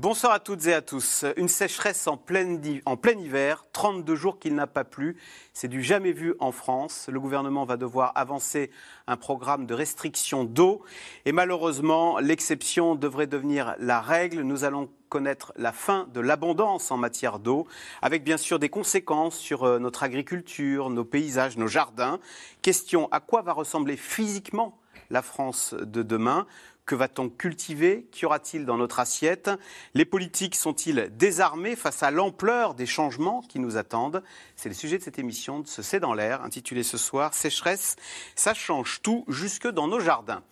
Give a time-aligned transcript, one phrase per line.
[0.00, 1.24] Bonsoir à toutes et à tous.
[1.36, 2.56] Une sécheresse en plein,
[2.86, 5.16] en plein hiver, 32 jours qu'il n'a pas plu.
[5.52, 7.08] C'est du jamais vu en France.
[7.10, 8.70] Le gouvernement va devoir avancer
[9.08, 10.82] un programme de restriction d'eau.
[11.24, 14.42] Et malheureusement, l'exception devrait devenir la règle.
[14.42, 17.66] Nous allons connaître la fin de l'abondance en matière d'eau,
[18.00, 22.20] avec bien sûr des conséquences sur euh, notre agriculture, nos paysages, nos jardins.
[22.62, 24.78] Question, à quoi va ressembler physiquement
[25.10, 26.46] la France de demain?
[26.88, 28.08] Que va-t-on cultiver?
[28.10, 29.50] Qu'y aura-t-il dans notre assiette?
[29.92, 34.24] Les politiques sont-ils désarmés face à l'ampleur des changements qui nous attendent?
[34.56, 37.96] C'est le sujet de cette émission de ce C'est dans l'air, intitulée ce soir Sécheresse,
[38.34, 40.42] ça change tout jusque dans nos jardins.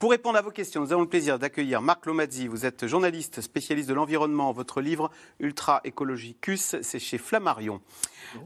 [0.00, 2.48] Pour répondre à vos questions, nous avons le plaisir d'accueillir Marc Lomazzi.
[2.48, 4.52] Vous êtes journaliste spécialiste de l'environnement.
[4.52, 7.80] Votre livre Ultra Écologicus, c'est chez Flammarion.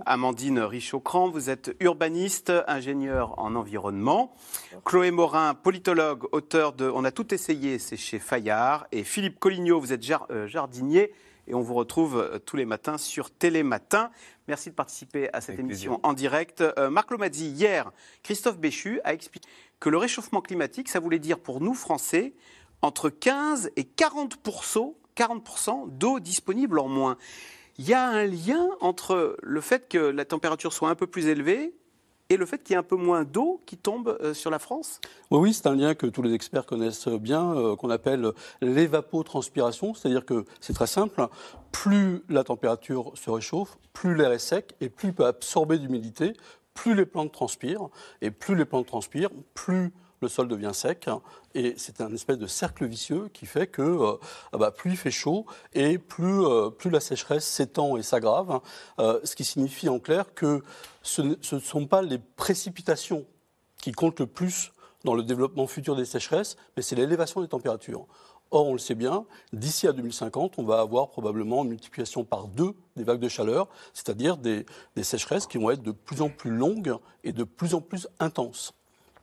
[0.05, 4.37] Amandine Richaud-Cran, vous êtes urbaniste, ingénieur en environnement.
[4.85, 8.87] Chloé Morin, politologue, auteur de On a tout essayé, c'est chez Fayard.
[8.93, 11.13] Et Philippe Collignot, vous êtes euh, jardinier
[11.49, 14.11] et on vous retrouve euh, tous les matins sur Télématin.
[14.49, 16.63] Merci de participer à cette émission en direct.
[16.63, 19.47] Euh, Marc Lomazzi, hier, Christophe Béchu a expliqué
[19.79, 22.33] que le réchauffement climatique, ça voulait dire pour nous, Français,
[22.81, 24.39] entre 15 et 40
[25.15, 27.19] 40 d'eau disponible en moins.
[27.77, 31.27] Il y a un lien entre le fait que la température soit un peu plus
[31.27, 31.75] élevée
[32.31, 34.59] et le fait qu'il y ait un peu moins d'eau qui tombe euh, sur la
[34.59, 35.01] France?
[35.31, 40.25] Oui, c'est un lien que tous les experts connaissent bien, euh, qu'on appelle l'évapotranspiration, c'est-à-dire
[40.25, 41.27] que c'est très simple,
[41.73, 46.35] plus la température se réchauffe, plus l'air est sec et plus il peut absorber d'humidité,
[46.75, 47.89] plus les plantes transpirent,
[48.21, 51.09] et plus les plantes transpirent, plus le sol devient sec.
[51.55, 54.17] Et c'est un espèce de cercle vicieux qui fait que euh,
[54.53, 58.61] ah bah, plus il fait chaud et plus, euh, la sécheresse s'étend et s'aggrave.
[58.99, 60.63] Euh, ce qui signifie en clair que
[61.03, 63.25] ce ne sont pas les précipitations
[63.81, 64.73] qui comptent le plus
[65.05, 68.07] dans le développement futur des sécheresses, mais c'est l'élévation des températures.
[68.51, 72.49] Or, on le sait bien, d'ici à 2050, on va avoir probablement une multiplication par
[72.49, 74.65] deux des vagues de chaleur, c'est-à-dire des,
[75.03, 78.73] sécheresses qui vont être de plus en plus longues et de plus en plus intenses.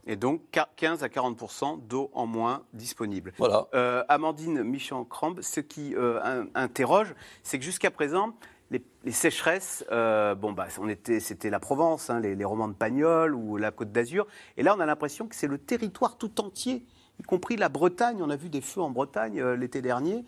[0.08, 0.42] Et donc
[0.76, 3.34] 15 à 40% d'eau en moins disponible.
[3.38, 3.68] Voilà.
[3.74, 8.34] Euh, Amandine Michon-Crambe, ce qui euh, interroge, c'est que jusqu'à présent,
[8.72, 12.74] les, sécheresses, euh, bon, bah, on était, c'était la Provence, hein, les, les, romans de
[12.74, 14.28] Pagnol ou la Côte d'Azur.
[14.58, 16.86] Et là, on a l'impression que c'est le territoire tout entier,
[17.20, 18.22] y compris la Bretagne.
[18.22, 20.24] On a vu des feux en Bretagne l'été dernier.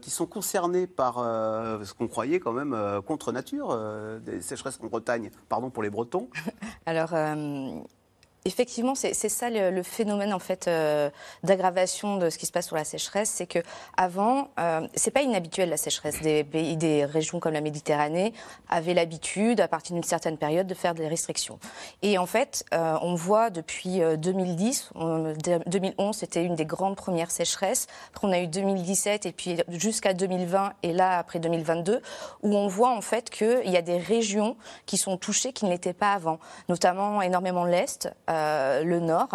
[0.00, 2.76] qui sont concernés par ce qu'on croyait quand même
[3.06, 3.76] contre nature,
[4.20, 6.28] des sécheresses en Bretagne, pardon pour les Bretons
[6.86, 7.14] Alors,
[8.46, 11.08] Effectivement, c'est ça le, phénomène en fait euh,
[11.44, 13.60] d'aggravation de ce qui se passe sur la sécheresse, c'est que
[13.96, 16.20] avant, euh, c'est pas inhabituel la sécheresse.
[16.20, 18.34] Des pays, des régions comme la Méditerranée
[18.68, 21.58] avaient l'habitude, à partir d'une certaine période, de faire des restrictions.
[22.02, 25.34] Et en fait, euh, on voit depuis 2010, euh,
[25.66, 27.86] 2011, c'était une des grandes premières sécheresses.
[28.10, 32.02] Après, on a eu 2017 et puis jusqu'à 2020 et là après 2022,
[32.42, 35.70] où on voit en fait qu'il y a des régions qui sont touchées qui ne
[35.70, 36.38] l'étaient pas avant,
[36.68, 38.10] notamment énormément l'est.
[38.34, 39.28] Euh, le nord.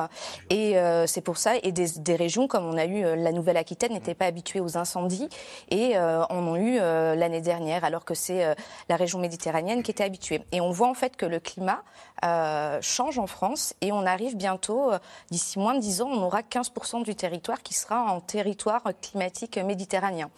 [0.50, 3.94] Et euh, c'est pour ça, et des, régions comme on a eu euh, la Nouvelle-Aquitaine
[3.94, 5.30] n'étaient pas habituées aux incendies
[5.70, 8.56] et en ont eu l'année dernière, alors que c'est
[8.90, 10.44] la région méditerranéenne qui était habituée.
[10.52, 11.84] Et on voit en fait que le climat
[12.82, 14.92] change en France et on arrive bientôt,
[15.32, 19.58] d'ici moins de 10 ans, on aura 15% du territoire qui sera en territoire climatique
[19.58, 20.30] méditerranéen.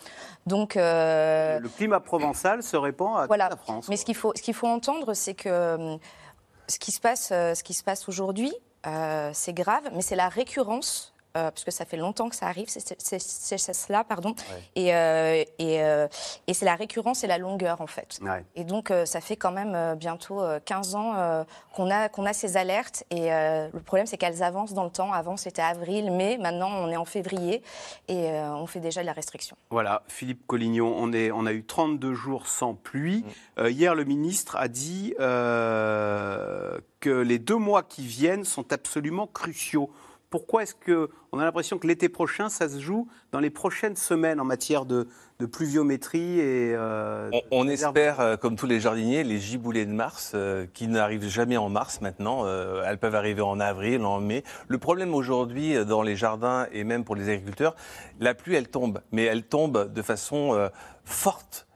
[0.46, 3.88] Donc le climat provençal se répand à toute la France.
[3.90, 5.98] Mais ce qu'il faut, ce qu'il faut entendre, c'est que
[6.72, 8.52] ce qui se passe, euh, ce qui se passe aujourd'hui,
[8.88, 12.48] euh, c'est grave, mais c'est la récurrence euh, parce que ça fait longtemps que ça
[12.48, 14.36] arrive, c'est cela, pardon.
[14.76, 16.08] Et, euh, et, euh,
[16.48, 18.20] et c'est la récurrence et la longueur, en fait.
[18.56, 23.06] Et donc, ça fait quand même bientôt 15 ans qu'on a, qu'on a ces alertes.
[23.12, 25.14] Et le problème, c'est qu'elles avancent dans le temps.
[25.14, 26.38] Avant, c'était avril, mai.
[26.38, 27.62] Maintenant, on est en février
[28.08, 29.56] et on fait déjà de la restriction.
[29.70, 33.24] Voilà, Philippe Collignon, on, est, on a eu 32 jours sans pluie.
[33.58, 33.68] Mm.
[33.68, 39.90] hier, le ministre a dit que les deux mois qui viennent sont absolument cruciaux
[40.32, 44.40] pourquoi est-ce qu'on a l'impression que l'été prochain, ça se joue dans les prochaines semaines
[44.40, 45.08] en matière de,
[45.52, 50.68] pluviométrie et euh, On, espère, euh, comme tous les jardiniers, les giboulées de mars, euh,
[50.74, 52.46] qui n'arrivent jamais en mars maintenant.
[52.48, 54.44] elles peuvent arriver en avril, en mai.
[54.68, 57.76] Le problème aujourd'hui dans les jardins et même pour les agriculteurs,
[58.20, 60.70] la pluie, elle tombe, mais elle tombe de façon
[61.04, 61.68] forte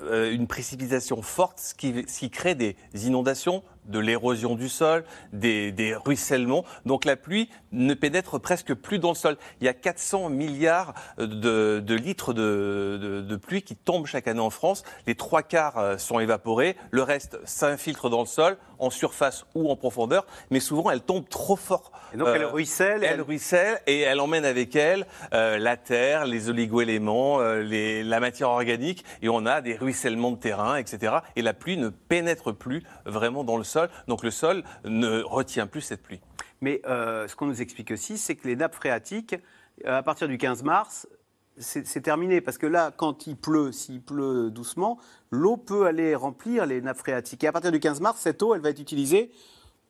[0.00, 6.64] une précipitation forte, ce qui, crée des inondations de l'érosion du sol, des, ruissellements.
[6.86, 9.36] Donc la pluie ne pénètre presque plus dans le sol.
[9.60, 14.50] Il y a 400 milliards de, litres de, de, pluie qui tombent chaque année en
[14.50, 14.84] France.
[15.06, 19.70] Les trois quarts euh, sont évaporés, le reste s'infiltre dans le sol, en surface ou
[19.70, 21.92] en profondeur, mais souvent elle tombe trop fort.
[22.12, 23.04] Et donc elle euh, ruisselle.
[23.04, 29.04] Elle, ruisselle et elle emmène avec elle euh, la terre, les oligoéléments, la matière organique,
[29.22, 31.18] et on a des ruissellements de terrain, etc.
[31.36, 35.66] Et la pluie ne pénètre plus vraiment dans le sol, donc le sol ne retient
[35.66, 36.20] plus cette pluie.
[36.60, 39.36] Mais ce qu'on nous explique aussi, c'est que les nappes phréatiques,
[39.84, 41.08] à partir du 15 mars,
[41.56, 42.40] c'est terminé.
[42.40, 44.98] Parce que là, quand il pleut, s'il pleut doucement,
[45.30, 47.44] l'eau peut aller remplir les nappes phréatiques.
[47.44, 49.30] Et à partir du 15 mars, cette eau, elle va être utilisée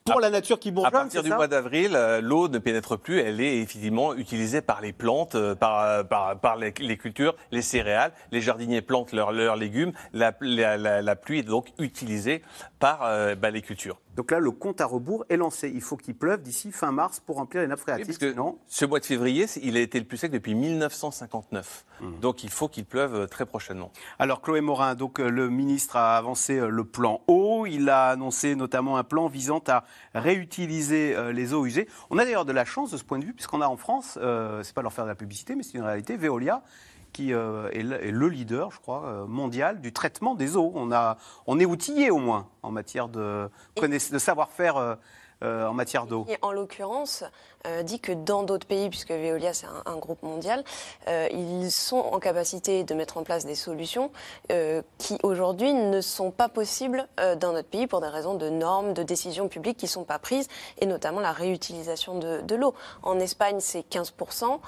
[0.04, 0.94] pour la nature qui bourgeonne.
[0.94, 4.80] À partir du mois d'avril, euh, l'eau ne pénètre plus, elle est effectivement utilisée par
[4.80, 8.12] les plantes, euh, par, euh, par, par les, cultures, les céréales.
[8.32, 9.92] Les jardiniers plantent leurs, leurs légumes.
[10.12, 12.42] La, la, pluie est donc utilisée
[12.78, 13.00] par
[13.36, 13.98] bah, les cultures.
[14.20, 15.72] Donc là, le compte à rebours est lancé.
[15.74, 18.22] Il faut qu'il pleuve d'ici fin mars pour remplir les nappes phréatiques.
[18.66, 21.86] ce mois de février, il a été le plus sec depuis 1959.
[22.02, 22.20] Mmh.
[22.20, 23.90] Donc il faut qu'il pleuve très prochainement.
[24.18, 27.64] Alors Chloé Morin, donc le ministre a avancé le plan eau.
[27.64, 29.84] Il a annoncé notamment un plan visant à
[30.14, 31.88] réutiliser euh, les eaux usées.
[32.10, 34.18] On a d'ailleurs de la chance de ce point de vue, puisqu'on a en France,
[34.20, 36.62] euh, c'est pas leur faire de la publicité, mais c'est une réalité, Veolia,
[37.12, 40.72] qui euh, est, le, leader, je crois, mondial du traitement des eaux.
[40.74, 41.16] On, a,
[41.46, 44.98] on est outillé au moins en matière de, de savoir-faire
[45.42, 46.26] en matière d'eau.
[46.42, 47.24] En l'occurrence,
[47.59, 50.64] euh, dit que dans d'autres pays, puisque Veolia c'est un, groupe mondial,
[51.08, 54.10] euh, ils sont en capacité de mettre en place des solutions
[54.50, 57.06] euh, qui aujourd'hui ne sont pas possibles
[57.38, 60.18] dans notre pays pour des raisons de normes, de décisions publiques qui ne sont pas
[60.18, 60.48] prises,
[60.78, 62.74] et notamment la réutilisation de, de l'eau.
[63.02, 64.58] En Espagne, c'est 15%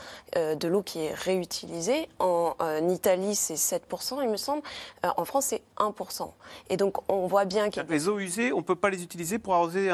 [0.56, 2.08] de l'eau qui est réutilisée.
[2.18, 2.54] En,
[2.88, 4.62] Italie, c'est 7%, il me semble.
[5.02, 6.30] en France, c'est 1%.
[6.68, 7.80] Et donc, on voit bien que...
[7.80, 9.90] Les eaux usées, on ne peut pas les utiliser pour arroser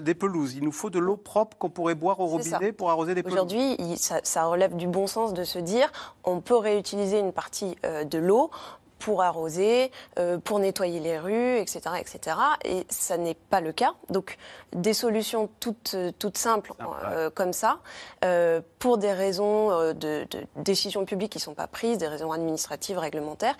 [0.00, 0.54] des pelouses.
[0.54, 2.26] Il nous faut de l'eau propre qu'on pourrait boire au
[2.76, 5.90] pour arroser des Aujourd'hui, ça, relève du bon sens de se dire
[6.24, 8.50] on peut réutiliser une partie euh, de l'eau
[8.98, 12.36] pour arroser, euh, pour nettoyer les rues, etc., etc.
[12.66, 13.94] Et ça n'est pas le cas.
[14.10, 14.36] Donc,
[14.74, 16.74] des solutions toutes, toutes simples
[17.06, 17.78] euh, comme ça,
[18.78, 20.26] pour des raisons de, de,
[20.56, 23.56] décisions publiques qui ne sont pas prises, des raisons administratives, réglementaires,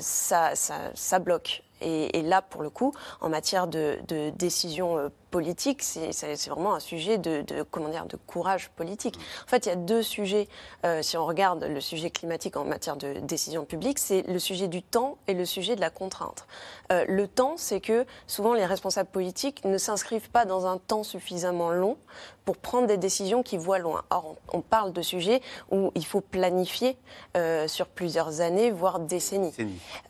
[0.00, 1.62] ça, ça, ça bloque.
[1.80, 6.78] Et, et, là, pour le coup, en matière de, de décision politique, c'est vraiment un
[6.78, 9.18] sujet de, comment dire, de courage politique.
[9.44, 10.46] En fait, il y a deux sujets,
[10.86, 14.68] euh, si on regarde le sujet climatique en matière de décision publique, c'est le sujet
[14.68, 16.46] du temps et le sujet de la contrainte.
[16.92, 21.02] Euh, le temps, c'est que souvent les responsables politiques ne s'inscrivent pas dans un temps
[21.02, 21.96] suffisamment long
[22.44, 24.04] pour prendre des décisions qui voient loin.
[24.10, 25.40] Or, on, parle de sujets
[25.72, 26.96] où il faut planifier
[27.36, 29.54] euh, sur plusieurs années, voire décennies.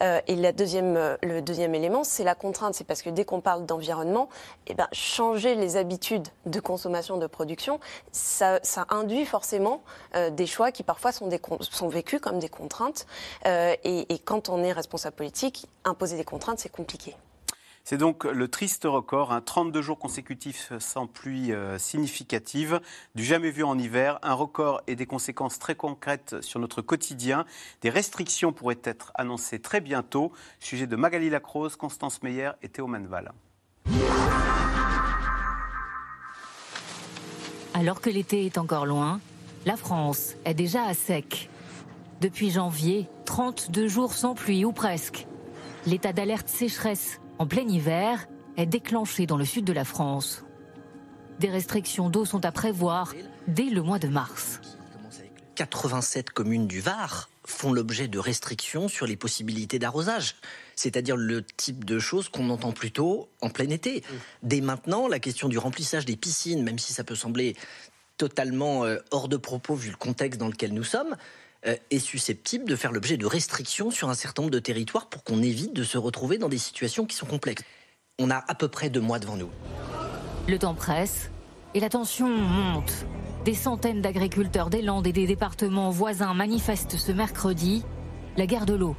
[0.03, 2.75] et la deuxième, le deuxième élément, c'est la contrainte.
[2.75, 4.29] C'est parce que dès qu'on parle d'environnement,
[4.67, 7.78] eh ben, changer les habitudes de consommation, de production,
[8.11, 9.84] ça, induit forcément
[10.16, 11.28] euh, des choix qui parfois sont,
[11.88, 13.06] vécus comme des contraintes.
[13.46, 17.14] Euh, et, quand on est responsable politique, imposer des contraintes, c'est compliqué.
[17.84, 22.81] C'est donc le triste record, un 32 jours consécutifs sans pluie euh, significative,
[23.14, 27.44] du jamais vu en hiver, un record et des conséquences très concrètes sur notre quotidien.
[27.82, 30.32] Des restrictions pourraient être annoncées très bientôt.
[30.61, 33.32] Sujet de Magali Lacrose, Constance Meyer et Théo Manval.
[37.76, 39.21] Alors que l'été est encore loin,
[39.67, 41.50] la France est déjà à sec.
[42.21, 45.26] Depuis janvier, 32 jours sans pluie ou presque.
[45.85, 50.45] L'état d'alerte sécheresse en plein hiver est déclenché dans le sud de la France.
[51.40, 53.12] Des restrictions d'eau sont à prévoir
[53.49, 54.61] dès le mois de mars.
[55.57, 60.37] 87 communes du Var font l'objet de restrictions sur les possibilités d'arrosage,
[60.77, 64.03] c'est-à-dire le type de choses qu'on entend plutôt en plein été.
[64.43, 67.55] Dès maintenant, la question du remplissage des piscines, même si ça peut sembler
[68.17, 71.17] totalement euh, hors de propos vu le contexte dans lequel nous sommes,
[71.67, 75.25] euh, est susceptible de faire l'objet de restrictions sur un certain nombre de territoires pour
[75.25, 77.65] qu'on évite de se retrouver dans des situations qui sont complexes.
[78.19, 79.51] On a à peu près deux mois devant nous.
[80.47, 81.31] Le temps presse
[81.75, 82.93] et la tension monte.
[83.45, 87.85] Des centaines d'agriculteurs des Landes et des départements voisins manifestent ce mercredi.
[88.39, 88.97] La guerre de l'eau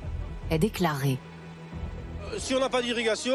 [0.52, 1.18] est déclarée.
[2.38, 3.34] Si on n'a pas d'irrigation,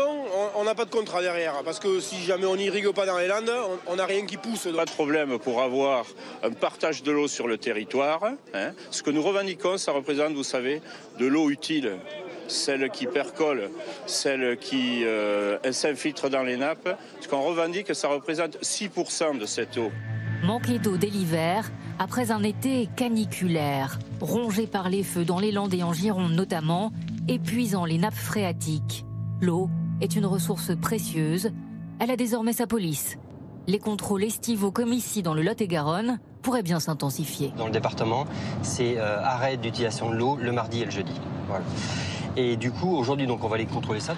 [0.54, 1.64] on n'a pas de contrat derrière.
[1.64, 3.50] Parce que si jamais on n'irrigue pas dans les Landes,
[3.88, 4.68] on n'a rien qui pousse.
[4.72, 6.06] Pas de problème pour avoir
[6.44, 8.22] un partage de l'eau sur le territoire.
[8.54, 8.72] Hein.
[8.92, 10.80] Ce que nous revendiquons, ça représente, vous savez,
[11.18, 11.96] de l'eau utile
[12.46, 13.70] celle qui percole,
[14.06, 16.96] celle qui euh, s'infiltre dans les nappes.
[17.20, 19.90] Ce qu'on revendique, ça représente 6% de cette eau.
[20.42, 25.74] Manquer d'eau dès l'hiver, après un été caniculaire, rongé par les feux dans les Landes
[25.74, 26.92] et en Gironde notamment,
[27.28, 29.04] épuisant les nappes phréatiques.
[29.42, 29.68] L'eau
[30.00, 31.50] est une ressource précieuse.
[31.98, 33.18] elle a désormais sa police.
[33.66, 37.52] Les contrôles estivaux comme ici dans le Lot-et-Garonne pourraient bien s'intensifier.
[37.58, 38.24] Dans le département,
[38.62, 41.12] c'est euh, arrêt d'utilisation de l'eau le mardi et le jeudi.
[42.36, 44.14] Et du coup, aujourd'hui, donc, on va aller contrôler ça.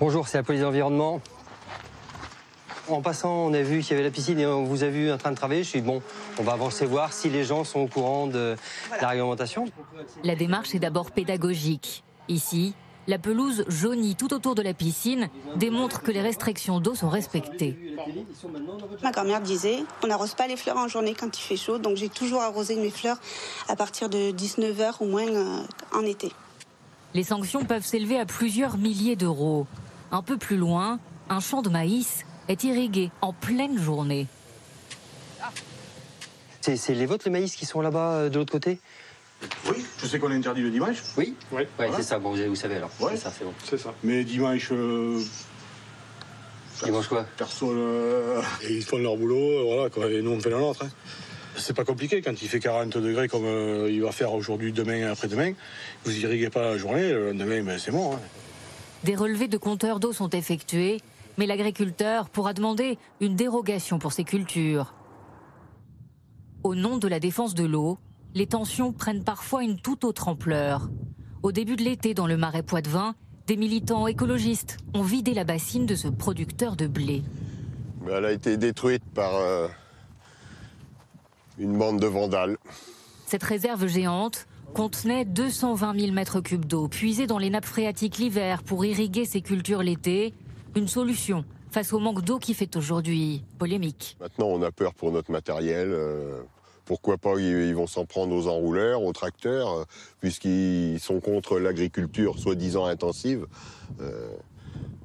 [0.00, 1.20] Bonjour, c'est la police de l'environnement.
[2.88, 5.10] En passant, on a vu qu'il y avait la piscine et on vous a vu
[5.10, 5.62] en train de travailler.
[5.62, 6.02] Je suis bon,
[6.38, 8.56] on va avancer voir si les gens sont au courant de
[9.00, 9.66] la réglementation.
[10.22, 12.04] La démarche est d'abord pédagogique.
[12.28, 12.74] Ici,
[13.06, 17.76] la pelouse jaunie tout autour de la piscine démontre que les restrictions d'eau sont respectées.
[19.02, 21.96] Ma grand-mère disait on n'arrose pas les fleurs en journée quand il fait chaud, donc
[21.96, 23.18] j'ai toujours arrosé mes fleurs
[23.68, 25.62] à partir de 19h au moins euh,
[25.92, 26.32] en été.
[27.14, 29.66] Les sanctions peuvent s'élever à plusieurs milliers d'euros.
[30.10, 30.98] Un peu plus loin,
[31.28, 34.26] un champ de maïs est irrigué en pleine journée.
[36.62, 38.80] C'est les vôtres, les maïs, qui sont là-bas, euh, de l'autre côté?
[39.68, 40.96] Oui, je sais qu'on est interdit le dimanche.
[41.18, 41.34] Oui?
[41.52, 41.62] Oui.
[41.78, 42.90] Ouais, c'est ça, bon, vous, vous savez alors.
[43.00, 43.10] Ouais.
[43.12, 43.52] C'est ça, c'est bon.
[43.64, 43.92] C'est ça.
[44.02, 44.68] Mais dimanche.
[44.72, 45.20] Euh...
[46.88, 47.24] Mangent quoi?
[47.36, 47.68] Personne.
[47.72, 50.84] euh, ils font leur boulot, euh, voilà, quoi, et nous on fait le nôtre.
[50.84, 50.90] hein.
[51.56, 54.96] C'est pas compliqué quand il fait 40 degrés comme euh, il va faire aujourd'hui, demain
[54.96, 55.52] et après-demain.
[56.04, 58.14] Vous irriguez pas la journée, le lendemain, ben, c'est mort.
[58.14, 58.20] hein.
[59.04, 61.00] Des relevés de compteurs d'eau sont effectués,
[61.38, 64.94] mais l'agriculteur pourra demander une dérogation pour ses cultures.
[66.62, 67.98] Au nom de la défense de l'eau,
[68.34, 70.88] les tensions prennent parfois une toute autre ampleur.
[71.42, 73.14] Au début de l'été, dans le marais Poitevin,
[73.46, 77.22] des militants écologistes ont vidé la bassine de ce producteur de blé.
[78.10, 79.68] Elle a été détruite par euh,
[81.58, 82.56] une bande de vandales.
[83.26, 88.62] Cette réserve géante contenait 220 000 mètres cubes d'eau puisés dans les nappes phréatiques l'hiver
[88.62, 90.34] pour irriguer ces cultures l'été.
[90.76, 94.16] Une solution face au manque d'eau qui fait aujourd'hui polémique.
[94.20, 95.88] Maintenant, on a peur pour notre matériel.
[95.90, 96.42] euh,
[96.84, 99.84] pourquoi pas, ils, vont s'en prendre aux enrouleurs, aux tracteurs, euh,
[100.20, 103.46] puisqu'ils sont contre l'agriculture soi-disant intensive.
[104.00, 104.28] Euh,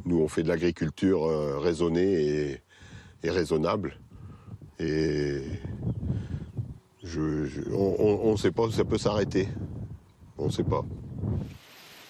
[0.05, 1.21] nous, on fait de l'agriculture
[1.61, 2.11] raisonnée
[2.51, 2.61] et,
[3.23, 3.97] et raisonnable.
[4.79, 5.41] Et
[7.03, 9.47] je- je- on ne sait pas où ça peut s'arrêter.
[10.37, 10.83] On ne sait pas.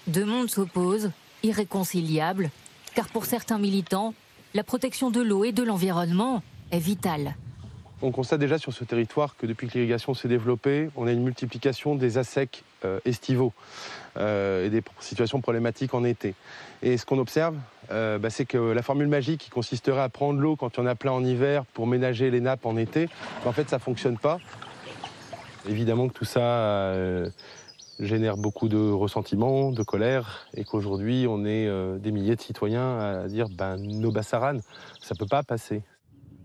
[0.07, 1.11] Deux mondes s'opposent,
[1.43, 2.49] irréconciliables,
[3.00, 4.13] car pour certains militants,
[4.53, 7.38] la protection de l'eau et de l'environnement est vitale.
[8.01, 11.24] On constate déjà sur ce territoire que depuis que l'irrigation s'est développée, on a une
[11.24, 13.53] multiplication des assecs euh, estivaux
[14.18, 16.36] euh, et des situations problématiques en été.
[16.82, 17.56] Et ce qu'on observe,
[17.89, 20.84] euh, bah, c'est que la formule magique qui consisterait à prendre l'eau quand il y
[20.84, 23.08] en a plein en hiver pour ménager les nappes en été,
[23.46, 24.39] en fait, ça ne fonctionne pas.
[25.70, 26.91] Évidemment que tout ça
[28.00, 32.98] génère beaucoup de ressentiment, de colère, et qu'aujourd'hui, on est euh, des milliers de citoyens
[32.98, 34.62] à dire ben, nos bassaranes,
[35.00, 35.84] ça ne peut pas passer.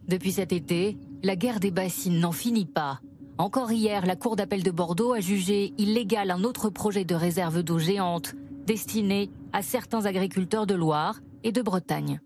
[0.09, 3.01] Depuis cet été, la guerre des bassines n'en finit pas.
[3.39, 7.63] Encore hier, la Cour d'appel de Bordeaux a jugé illégal un autre projet de réserve
[7.63, 8.35] d'eau géante
[8.67, 12.21] destiné à certains agriculteurs de Loire et de Bretagne.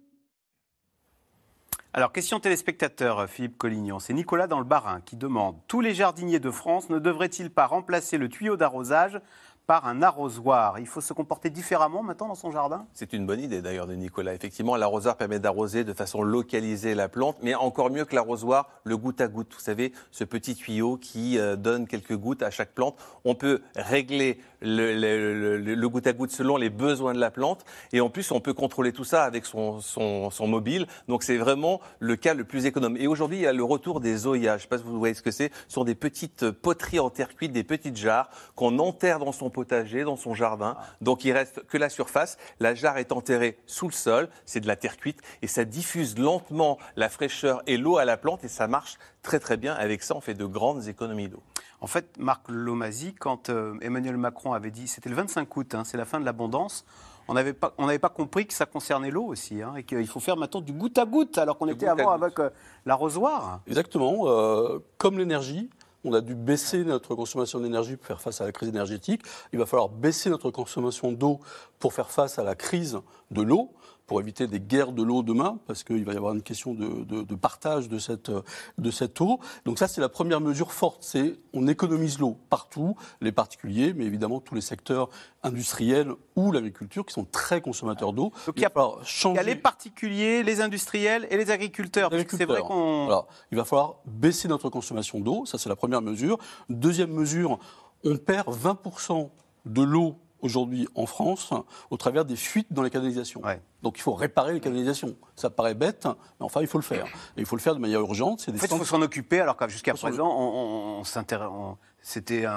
[1.95, 3.99] Alors, question téléspectateur, euh, Philippe Collignon.
[3.99, 7.67] C'est Nicolas dans le Barin qui demande Tous les jardiniers de France ne devraient-ils pas
[7.67, 9.19] remplacer le tuyau d'arrosage
[9.67, 10.79] par un arrosoir?
[10.79, 12.87] Il faut se comporter différemment maintenant dans son jardin?
[12.93, 14.35] C'est une bonne idée d'ailleurs de Nicolas.
[14.35, 18.99] Effectivement, l'arrosoir permet d'arroser de façon localisée la plante, mais encore mieux que l'arrosoir, le
[18.99, 19.55] goutte à goutte.
[19.55, 22.99] Vous savez, ce petit tuyau qui euh, donne quelques gouttes à chaque plante.
[23.25, 27.31] On peut régler le, le- le- le goutte à goutte selon les besoins de la
[27.31, 30.87] plante, et en plus, on peut contrôler tout ça avec son, son- son mobile.
[31.09, 32.97] Donc, c'est vraiment le cas le plus économe.
[32.97, 34.53] Et aujourd'hui, il y a le retour des zoyas.
[34.53, 35.51] Je ne sais pas si vous voyez ce que c'est.
[35.69, 39.51] Ce sont des petites poteries en terre cuite, des petites jarres qu'on enterre dans son
[39.51, 40.77] potager, dans son jardin.
[41.01, 42.37] Donc il reste que la surface.
[42.61, 46.19] La jarre est enterrée sous le sol, c'est de la terre cuite et ça diffuse
[46.19, 49.75] lentement la fraîcheur et l'eau à la plante et ça marche très très bien.
[49.75, 51.43] Avec ça, on fait de grandes économies d'eau.
[51.81, 55.85] En fait, Marc Lomazy, quand euh, Emmanuel Macron avait dit, c'était le 25 août, hein,
[55.85, 56.85] c'est la fin de l'abondance,
[57.29, 60.07] on n'avait pas, on n'avait pas compris que ça concernait l'eau aussi, hein, et qu'il
[60.07, 62.51] faut faire maintenant du goutte à goutte, alors qu'on était avant avec euh,
[62.85, 63.61] l'arrosoir.
[63.67, 64.23] Exactement.
[64.27, 65.71] euh, comme l'énergie,
[66.05, 69.23] on a dû baisser notre consommation d'énergie pour faire face à la crise énergétique.
[69.53, 71.41] Il va falloir baisser notre consommation d'eau
[71.79, 72.99] pour faire face à la crise
[73.31, 73.73] de l'eau,
[74.09, 77.05] pour éviter des guerres de l'eau demain, parce qu'il va y avoir une question de,
[77.05, 78.33] de- de partage de cette,
[78.79, 79.39] de cette eau.
[79.67, 81.05] Donc ça, c'est la première mesure forte.
[81.05, 85.11] C'est on économise l'eau partout, les particuliers, mais évidemment tous les secteurs
[85.43, 88.33] industriels ou l'agriculture qui sont très consommateurs d'eau.
[88.47, 89.43] Donc il y a, falloir il y a changer.
[89.45, 92.11] les particuliers, les industriels et les agriculteurs.
[92.29, 93.09] C'est vrai qu'on.
[93.53, 96.39] Il va falloir baisser notre consommation d'eau, ça c'est la première mesure.
[96.71, 97.59] Deuxième mesure,
[98.05, 99.29] on perd 20%
[99.67, 101.53] de l'eau aujourd'hui en France
[101.91, 103.41] au travers des fuites dans les canalisations.
[103.83, 105.17] Donc il faut réparer les canalisations.
[105.37, 107.07] Ça paraît bête, mais enfin il faut le faire.
[107.37, 108.41] Et il faut le faire de manière urgente.
[108.49, 111.05] En fait, il faut s'en occuper, alors que jusqu'à présent, on, on- on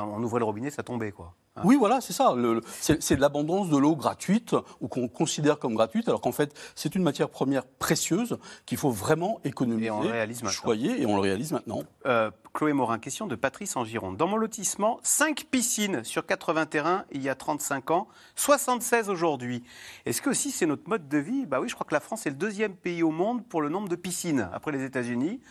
[0.03, 1.33] on- ouvrait le robinet, ça tombait, quoi.
[1.63, 2.33] Oui, voilà, c'est ça.
[2.79, 7.03] C'est l'abondance de l'eau gratuite, ou qu'on considère comme gratuite, alors qu'en fait, c'est une
[7.03, 11.51] matière première précieuse qu'il faut vraiment économiser, Et on réalise choyer, et on le réalise
[11.51, 11.83] maintenant.
[12.05, 14.17] Euh, Chloé Morin, question de Patrice en Gironde.
[14.17, 19.63] Dans mon lotissement, 5 piscines sur 80 terrains il y a 35 ans, 76 aujourd'hui.
[20.05, 21.45] Est-ce que aussi c'est notre mode de vie?
[21.45, 23.69] Bah oui, je crois que la France est le deuxième pays au monde pour le
[23.69, 25.41] nombre de piscines, après les États-Unis.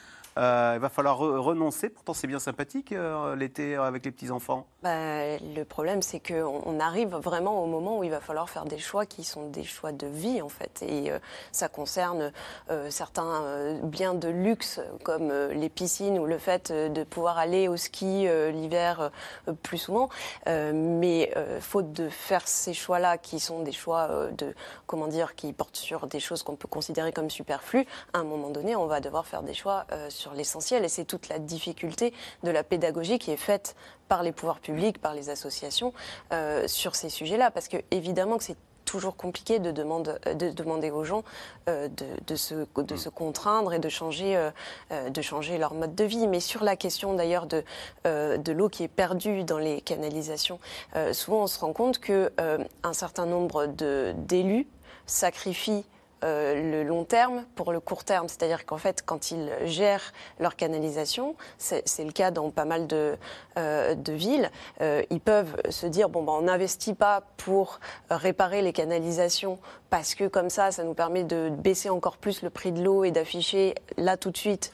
[0.40, 4.66] Euh, il va falloir re- renoncer, pourtant c'est bien sympathique euh, l'été avec les petits-enfants.
[4.82, 8.64] Bah, le problème, c'est qu'on on arrive vraiment au moment où il va falloir faire
[8.64, 10.82] des choix qui sont des choix de vie, en fait.
[10.82, 11.18] Et euh,
[11.52, 12.32] ça concerne
[12.70, 17.04] euh, certains euh, biens de luxe, comme euh, les piscines ou le fait euh, de
[17.04, 19.11] pouvoir aller au ski euh, l'hiver
[19.49, 20.09] euh, plus souvent.
[20.47, 24.54] Euh, mais euh, faute de faire ces choix-là, qui sont des choix euh, de,
[24.87, 28.49] comment dire, qui portent sur des choses qu'on peut considérer comme superflues, à un moment
[28.49, 30.84] donné, on va devoir faire des choix euh, l'essentiel.
[30.84, 33.75] Et c'est toute la difficulté de la pédagogie qui est faite
[34.08, 35.92] par les pouvoirs publics, par les associations
[36.32, 37.50] euh, sur ces sujets-là.
[37.50, 41.22] Parce que évidemment que c'est toujours compliqué de, demande- de demander aux gens
[41.68, 41.88] euh,
[42.26, 44.50] de, se, contraindre et de changer, euh,
[44.90, 46.26] euh, leur mode de vie.
[46.26, 47.62] Mais sur la question d'ailleurs de,
[48.06, 50.58] euh, de l'eau qui est perdue dans les canalisations,
[50.96, 54.66] euh, souvent on se rend compte que euh, un certain nombre d'élus
[55.06, 55.84] sacrifient
[56.23, 58.29] euh, le long terme pour le court terme.
[58.29, 63.17] C'est-à-dire qu'en fait, quand ils gèrent leur canalisation, c'est le cas dans pas mal de,
[63.57, 64.50] euh, villes,
[64.81, 69.59] euh, ils peuvent se dire, bon, ben, on n'investit pas pour réparer les canalisations
[69.89, 73.05] parce que comme ça, ça nous permet de baisser encore plus le prix de l'eau
[73.05, 74.73] et d'afficher là tout de suite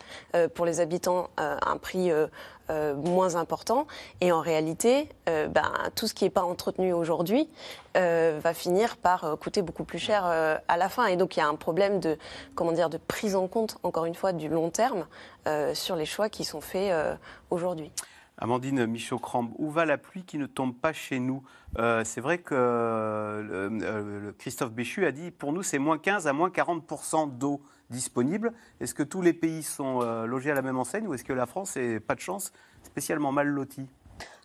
[0.55, 2.11] pour les habitants un prix
[2.68, 3.87] euh, moins important.
[4.20, 7.49] Et en réalité, euh, ben, tout ce qui n'est pas entretenu aujourd'hui
[7.96, 11.06] euh, va finir par coûter beaucoup plus cher à la fin.
[11.06, 12.18] Et donc il y a un problème de,
[12.54, 15.06] comment dire, de prise en compte, encore une fois, du long terme
[15.75, 16.92] sur les choix qui sont faits
[17.50, 17.92] aujourd'hui.
[18.38, 21.42] Amandine Michaud-Crambe, où va la pluie qui ne tombe pas chez nous?
[22.04, 27.38] C'est vrai que Christophe Béchu a dit pour nous c'est moins 15 à moins 40%
[27.38, 28.52] d'eau disponible.
[28.81, 31.33] Est-ce que tous les pays sont euh, logés à la même enseigne ou est-ce que
[31.33, 32.52] la France est pas de chance
[32.83, 33.88] spécialement mal lotie?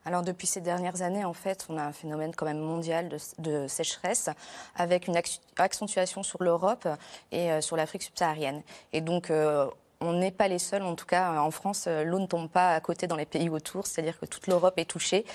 [0.04, 3.68] Alors depuis ces dernières années, en fait, on a un phénomène quand même mondial de,
[3.68, 4.30] sécheresse
[4.76, 5.16] avec une
[5.58, 6.88] accentuation sur l'Europe
[7.32, 8.64] et euh, sur l'Afrique subsaharienne.
[8.94, 9.68] Et donc euh,
[10.02, 12.74] on n'est pas les seuls, en tout cas en France, euh, l'eau ne tombe pas
[12.74, 15.26] à côté dans les pays autour, c'est-à-dire que toute l'Europe est touchée.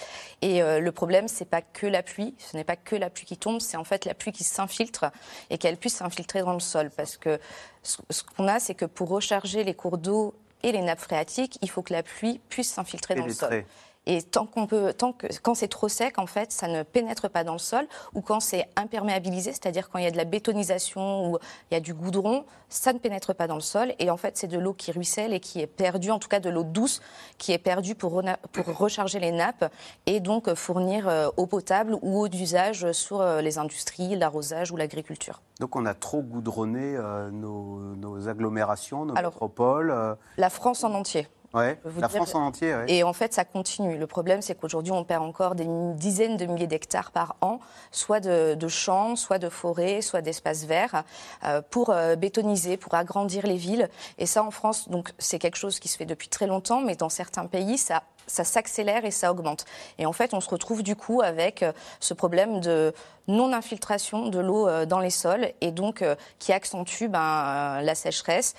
[0.42, 3.24] Et euh, le problème, c'est pas que la pluie, ce n'est pas que la pluie
[3.24, 5.06] qui tombe, c'est en fait la pluie qui s'infiltre
[5.50, 6.90] et qu'elle puisse s'infiltrer dans le sol.
[6.90, 7.38] Parce que
[7.82, 11.58] ce ce qu'on a, c'est que pour recharger les cours d'eau et les nappes phréatiques,
[11.62, 13.64] il faut que la pluie puisse s'infiltrer dans le sol.
[14.08, 17.28] Et tant qu'on peut, tant que, quand c'est trop sec, en fait, ça ne pénètre
[17.28, 20.24] pas dans le sol, ou quand c'est imperméabilisé, c'est-à-dire quand il y a de la
[20.24, 21.38] bétonisation ou
[21.70, 23.94] il y a du goudron, ça ne pénètre pas dans le sol.
[23.98, 26.38] Et en fait, c'est de l'eau qui ruisselle et qui est perdue, en tout cas
[26.38, 27.00] de l'eau douce,
[27.38, 28.22] qui est perdue pour,
[28.66, 29.72] recharger les nappes
[30.06, 34.76] et donc fournir euh, eau potable ou eau d'usage sur euh, les industries, l'arrosage ou
[34.76, 35.42] l'agriculture.
[35.60, 39.90] Donc on a trop goudronné euh, nos, nos agglomérations, nos Alors- métropoles.
[39.90, 41.28] euh, La France en entier.
[41.54, 42.74] Ouais, la France en entier.
[42.74, 42.84] ouais.
[42.88, 43.98] Et en fait, ça continue.
[43.98, 48.20] Le problème, c'est qu'aujourd'hui, on perd encore des dizaines de milliers d'hectares par an, soit
[48.20, 51.04] de, de champs, soit de forêts, soit d'espaces verts,
[51.44, 53.88] euh, pour euh, bétoniser, pour agrandir les villes.
[54.18, 56.96] Et ça, en France, donc, c'est quelque chose qui se fait depuis très longtemps, mais
[56.96, 59.64] dans certains pays, ça ça s'accélère et ça augmente.
[59.98, 62.92] Et en fait, on se retrouve du coup avec euh, ce problème de
[63.28, 66.04] non-infiltration de l'eau euh, dans les sols et donc
[66.38, 68.54] qui accentue ben, la sécheresse.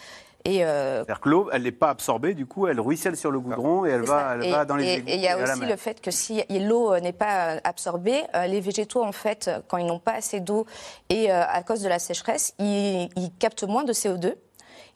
[0.48, 3.40] Et, euh, C'est-à-dire que l'eau, elle n'est pas absorbée, du coup, elle ruisselle sur le
[3.42, 4.36] goudron et elle va, ça.
[4.36, 6.42] elle et, va dans les égouts et il y a aussi le fait que si
[6.50, 10.40] l'eau euh, n'est pas euh, absorbée, les végétaux, en fait, quand ils n'ont pas assez
[10.40, 10.66] d'eau
[11.10, 14.36] et à cause de la sécheresse, ils, ils captent moins de CO2.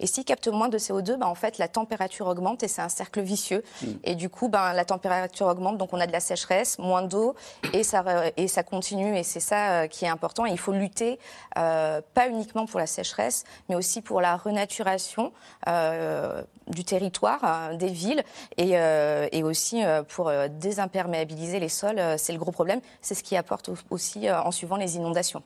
[0.01, 2.89] Et s'ils captent moins de CO2, ben, en fait, la température augmente et c'est un
[2.89, 3.63] cercle vicieux.
[3.81, 3.85] Mm.
[4.03, 7.35] Et du coup, ben, la température augmente, donc on a de la sécheresse, moins d'eau
[7.71, 9.15] et ça, re- et ça continue.
[9.17, 10.45] Et c'est ça euh, qui est important.
[10.45, 11.19] Et il faut lutter,
[11.57, 15.31] euh, pas uniquement pour la sécheresse, mais aussi pour la renaturation
[15.67, 18.23] euh, du territoire, euh, des villes,
[18.57, 22.01] et, euh, et aussi pour désimperméabiliser les sols.
[22.17, 22.81] c'est le gros problème.
[23.01, 25.43] C'est ce qui apporte au- aussi en suivant les inondations.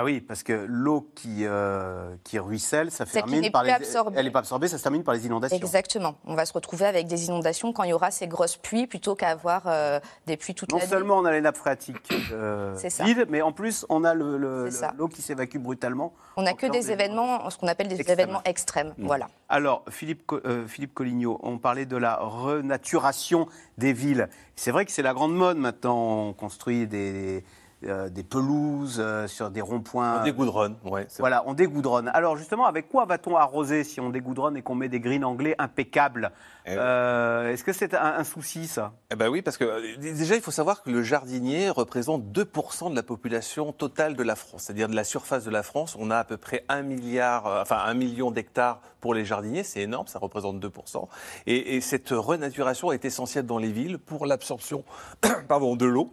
[0.00, 3.72] Ah oui, parce que l'eau qui, euh, qui ruisselle, ça Celle termine par les...
[4.14, 5.56] Elle n'est pas absorbée, ça se termine par les inondations.
[5.56, 6.14] Exactement.
[6.24, 9.16] On va se retrouver avec des inondations quand il y aura ces grosses pluies plutôt
[9.16, 13.26] qu'à avoir euh, des pluies toute Non seulement on a les nappes phréatiques euh, vides,
[13.28, 16.12] mais en plus on a le- le- l'eau qui s'évacue brutalement.
[16.36, 18.20] On n'a que des événements, ce qu'on appelle des Extrêmes.
[18.20, 18.94] événements extrêmes.
[18.98, 19.06] Mm.
[19.06, 19.26] Voilà.
[19.48, 24.28] Alors, Philippe, euh, Philippe Collignot, on parlait de la renaturation des villes.
[24.54, 26.28] C'est vrai que c'est la grande mode maintenant.
[26.28, 27.42] On construit des,
[27.84, 30.20] euh, des pelouses, euh, sur des ronds-points.
[30.20, 31.06] On dégoudronne, ouais.
[31.18, 32.10] Voilà, on dégoudronne.
[32.14, 35.54] Alors justement, avec quoi va-t-on arroser si on dégoudronne et qu'on met des greens anglais
[35.58, 36.32] impeccables
[36.66, 36.74] Eh.
[36.76, 38.92] Euh, Est-ce que c'est un, un souci, ça?
[39.10, 42.96] Eh ben oui, parce que déjà, il faut savoir que le jardinier représente 2% de
[42.96, 45.96] la population totale de la France, c'est-à-dire de la surface de la France.
[45.98, 50.06] On a à peu près un milliard, enfin million d'hectares pour les jardiniers, c'est énorme,
[50.06, 51.06] ça représente 2%.
[51.46, 54.84] Et, et cette renaturation est essentielle dans les villes pour l'absorption,
[55.22, 56.10] de l'eau.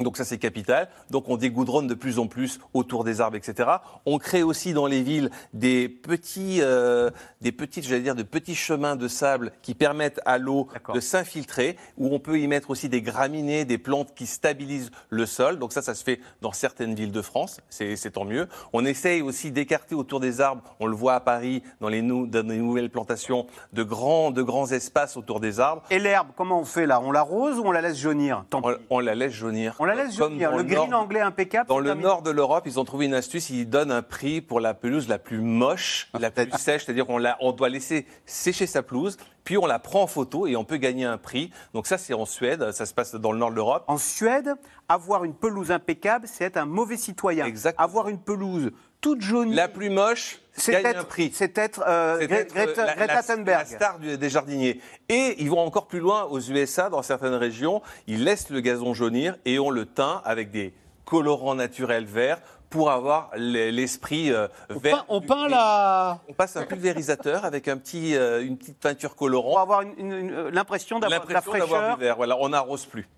[0.00, 0.88] Donc ça c'est capital.
[1.10, 3.70] Donc on dégoudronne de plus en plus autour des arbres, etc.
[4.04, 8.54] On crée aussi dans les villes des petits, euh, des petites, j'allais dire, de petits
[8.54, 12.88] chemins de sable qui permettent à l'eau de s'infiltrer, où on peut y mettre aussi
[12.88, 15.58] des graminées, des plantes qui stabilisent le sol.
[15.58, 17.60] Donc ça, ça se fait dans certaines villes de France.
[17.70, 18.48] C'est tant mieux.
[18.72, 20.62] On essaye aussi d'écarter autour des arbres.
[20.80, 24.42] On le voit à Paris dans les, nou- dans les nouvelles plantations de grands, de
[24.42, 25.82] grands espaces autour des arbres.
[25.90, 27.00] Et l'herbe, comment on fait là?
[27.00, 28.44] On l'arrose ou on la laisse jaunir?
[28.50, 29.74] Tant On, on la laisse jaunir.
[29.78, 31.68] On la laisse Comme Le green nord- anglais impeccable.
[31.68, 32.06] Dans le terminé.
[32.06, 33.50] nord de l'Europe, ils ont trouvé une astuce.
[33.50, 36.84] Ils donnent un prix pour la pelouse la plus moche, la plus sèche.
[36.84, 40.56] C'est-à-dire qu'on on doit laisser sécher sa pelouse, puis on la prend en photo et
[40.56, 41.50] on peut gagner un prix.
[41.74, 42.70] Donc ça, c'est en Suède.
[42.72, 43.84] Ça se passe dans le nord de l'Europe.
[43.86, 44.54] En Suède,
[44.88, 47.46] avoir une pelouse impeccable, c'est être un mauvais citoyen.
[47.78, 48.70] Avoir une pelouse
[49.00, 49.54] toute jaunie.
[49.54, 51.06] La plus moche, c'est être.
[51.32, 53.58] C'est être, euh, être, Greta, euh, la- Greta la- Thunberg.
[53.70, 54.80] la star du- des jardiniers.
[55.08, 57.82] Et ils vont encore plus loin aux USA, dans certaines régions.
[58.06, 60.72] Ils laissent le gazon jaunir et on le teint avec des
[61.04, 65.04] colorants naturels verts pour avoir l'esprit euh, vert.
[65.08, 66.18] on peint la...
[66.28, 69.50] On passe un pulvérisateur avec un petit, euh, une petite peinture colorant.
[69.50, 71.96] Pour avoir l'impression d'avoir la L'impression d'avoir fraîcheur.
[71.96, 72.16] du vert.
[72.16, 73.08] Voilà, on n'arrose plus.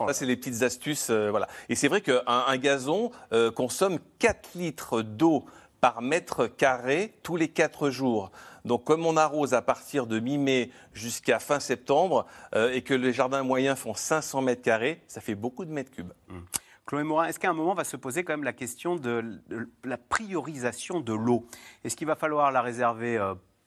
[0.00, 1.10] Oh Ça, c'est les petites astuces.
[1.10, 1.48] euh, voilà.
[1.68, 5.46] Et c'est vrai qu'un un gazon euh, consomme 4 litres d'eau
[5.80, 8.30] par mètre carré tous les 4 jours.
[8.64, 13.12] Donc, comme on arrose à partir de mi-mai jusqu'à fin septembre euh, et que les
[13.12, 16.12] jardins moyens font 500 mètres carrés, ça fait beaucoup de mètres cubes.
[16.84, 19.40] Chloé Morin, est-ce qu'à un moment va se poser quand même la question de,
[19.84, 21.46] la priorisation de l'eau?
[21.84, 23.18] Est-ce qu'il va falloir la réserver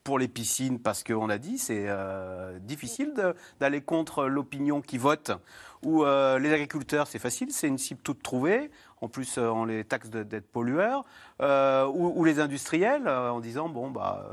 [0.03, 3.13] pour les piscines parce qu'on a dit c'est euh, difficile
[3.59, 5.31] d'aller contre l'opinion qui vote
[5.83, 8.71] ou euh, les agriculteurs c'est facile c'est une cible toute trouvée.
[9.01, 11.05] En plus euh, on les taxe d'être pollueurs
[11.39, 14.27] ou, ou les industriels en disant bon bah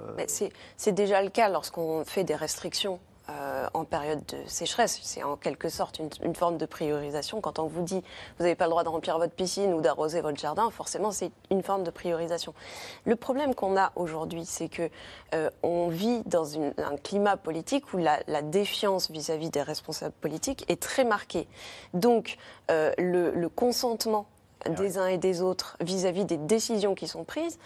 [0.76, 3.00] c'est déjà le cas lorsqu'on fait des restrictions
[3.30, 4.98] euh, en période de sécheresse.
[5.02, 7.40] C'est en quelque sorte une, une forme de priorisation.
[7.40, 8.02] Quand on vous dit
[8.38, 11.30] vous n'avez pas le droit de remplir votre piscine ou d'arroser votre jardin, forcément c'est
[11.50, 12.54] une forme de priorisation.
[13.04, 14.88] Le problème qu'on a aujourd'hui, c'est que
[15.34, 20.14] euh, on vit dans une- un climat politique où la, la défiance vis-à-vis des responsables
[20.20, 21.46] politiques est très marquée.
[21.94, 22.36] Donc
[22.70, 24.26] euh, le, le consentement
[24.68, 27.58] des uns et des autres vis-à-vis des décisions qui sont prises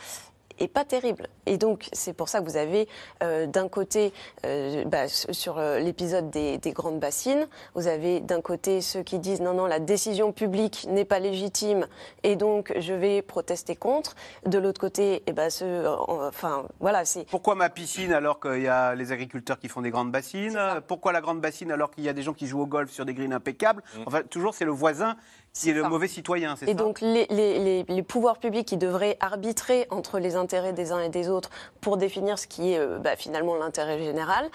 [0.63, 1.29] est pas terrible.
[1.47, 2.89] Et donc, c'est pour ça que vous avez
[3.23, 4.13] euh, d'un côté,
[4.47, 9.19] euh, bah, sur euh, l'épisode des, des grandes bassines, vous avez d'un côté ceux qui
[9.19, 11.87] disent non, non, la décision publique n'est pas légitime
[12.23, 14.15] et donc je vais protester contre.
[14.47, 17.27] De l'autre côté, eh ben, ceux, euh, enfin, voilà, c'est.
[17.29, 20.59] Pourquoi ma piscine alors qu'il y a les agriculteurs qui font des grandes bassines?
[20.87, 23.05] Pourquoi la grande bassine alors qu'il y a des gens qui jouent au golf sur
[23.05, 23.83] des greens impeccables?
[24.07, 25.17] Enfin, toujours, c'est le voisin
[25.55, 28.67] qui est le mauvais citoyen, c'est Et ça donc les, les- les- les pouvoirs publics
[28.67, 31.51] qui devraient arbitrer entre les intérêts des uns et des autres
[31.83, 34.49] pour définir ce qui est euh, bah, finalement l'intérêt général,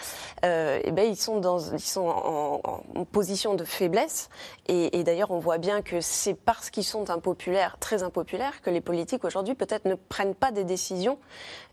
[0.43, 4.29] euh, eh ben, ils sont, dans, ils sont en, en- en position de faiblesse.
[4.67, 8.69] Et, et d'ailleurs, on voit bien que c'est parce qu'ils sont impopulaires, très impopulaires, que
[8.71, 11.19] les politiques aujourd'hui peut-être ne prennent pas des décisions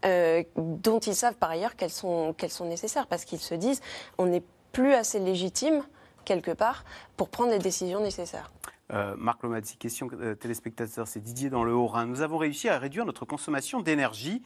[0.05, 3.81] euh, dont ils savent par ailleurs qu'elles sont, qu'elles sont nécessaires, parce qu'ils se disent
[4.19, 5.83] on n'est plus assez légitime
[6.27, 6.85] quelque part
[7.17, 8.51] pour prendre les décisions nécessaires.
[8.93, 12.07] Euh, Marc Lomazzi, question euh, téléspectateur, c'est Didier dans le Haut-Rhin.
[12.07, 14.43] Nous avons réussi à réduire notre consommation d'énergie.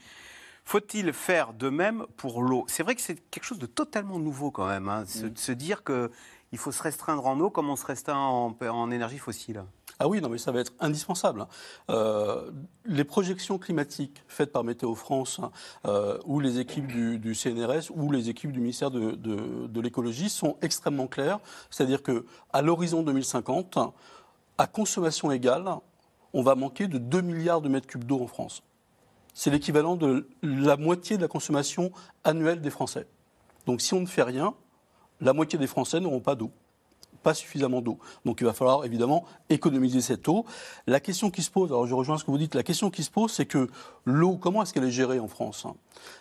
[0.65, 2.65] Faut-il faire de même pour l'eau?
[2.69, 5.51] C'est vrai que c'est quelque chose de totalement nouveau quand même, hein, se- de se
[5.53, 9.65] dire qu'il faut se restreindre en eau comme on se restreint en, en énergie fossile.
[10.01, 11.41] Ah oui, non, mais ça va être indispensable.
[11.41, 11.49] hein.
[11.91, 12.53] Euh,
[12.85, 15.51] les projections climatiques faites par Météo France hein,
[15.87, 19.81] euh, ou les équipes du, du CNRS ou les équipes du ministère de, de- de
[19.81, 21.41] l'écologie sont extrêmement claires.
[21.71, 23.79] C'est-à-dire que à l'horizon 2050,
[24.59, 25.65] à consommation égale,
[26.35, 28.63] on va manquer de 2 milliards de mètres cubes d'eau en France.
[29.33, 31.93] C'est l'équivalent de la moitié de la consommation
[32.25, 33.07] annuelle des Français.
[33.67, 34.55] Donc si on ne fait rien,
[35.21, 36.51] la moitié des Français n'auront pas d'eau
[37.23, 37.99] pas suffisamment d'eau.
[38.25, 40.45] Donc il va falloir évidemment économiser cette eau.
[40.87, 43.03] La question qui se pose, alors je rejoins ce que vous dites, la question qui
[43.03, 43.69] se pose, c'est que
[44.05, 45.75] l'eau, comment est-ce qu'elle est gérée en France hein?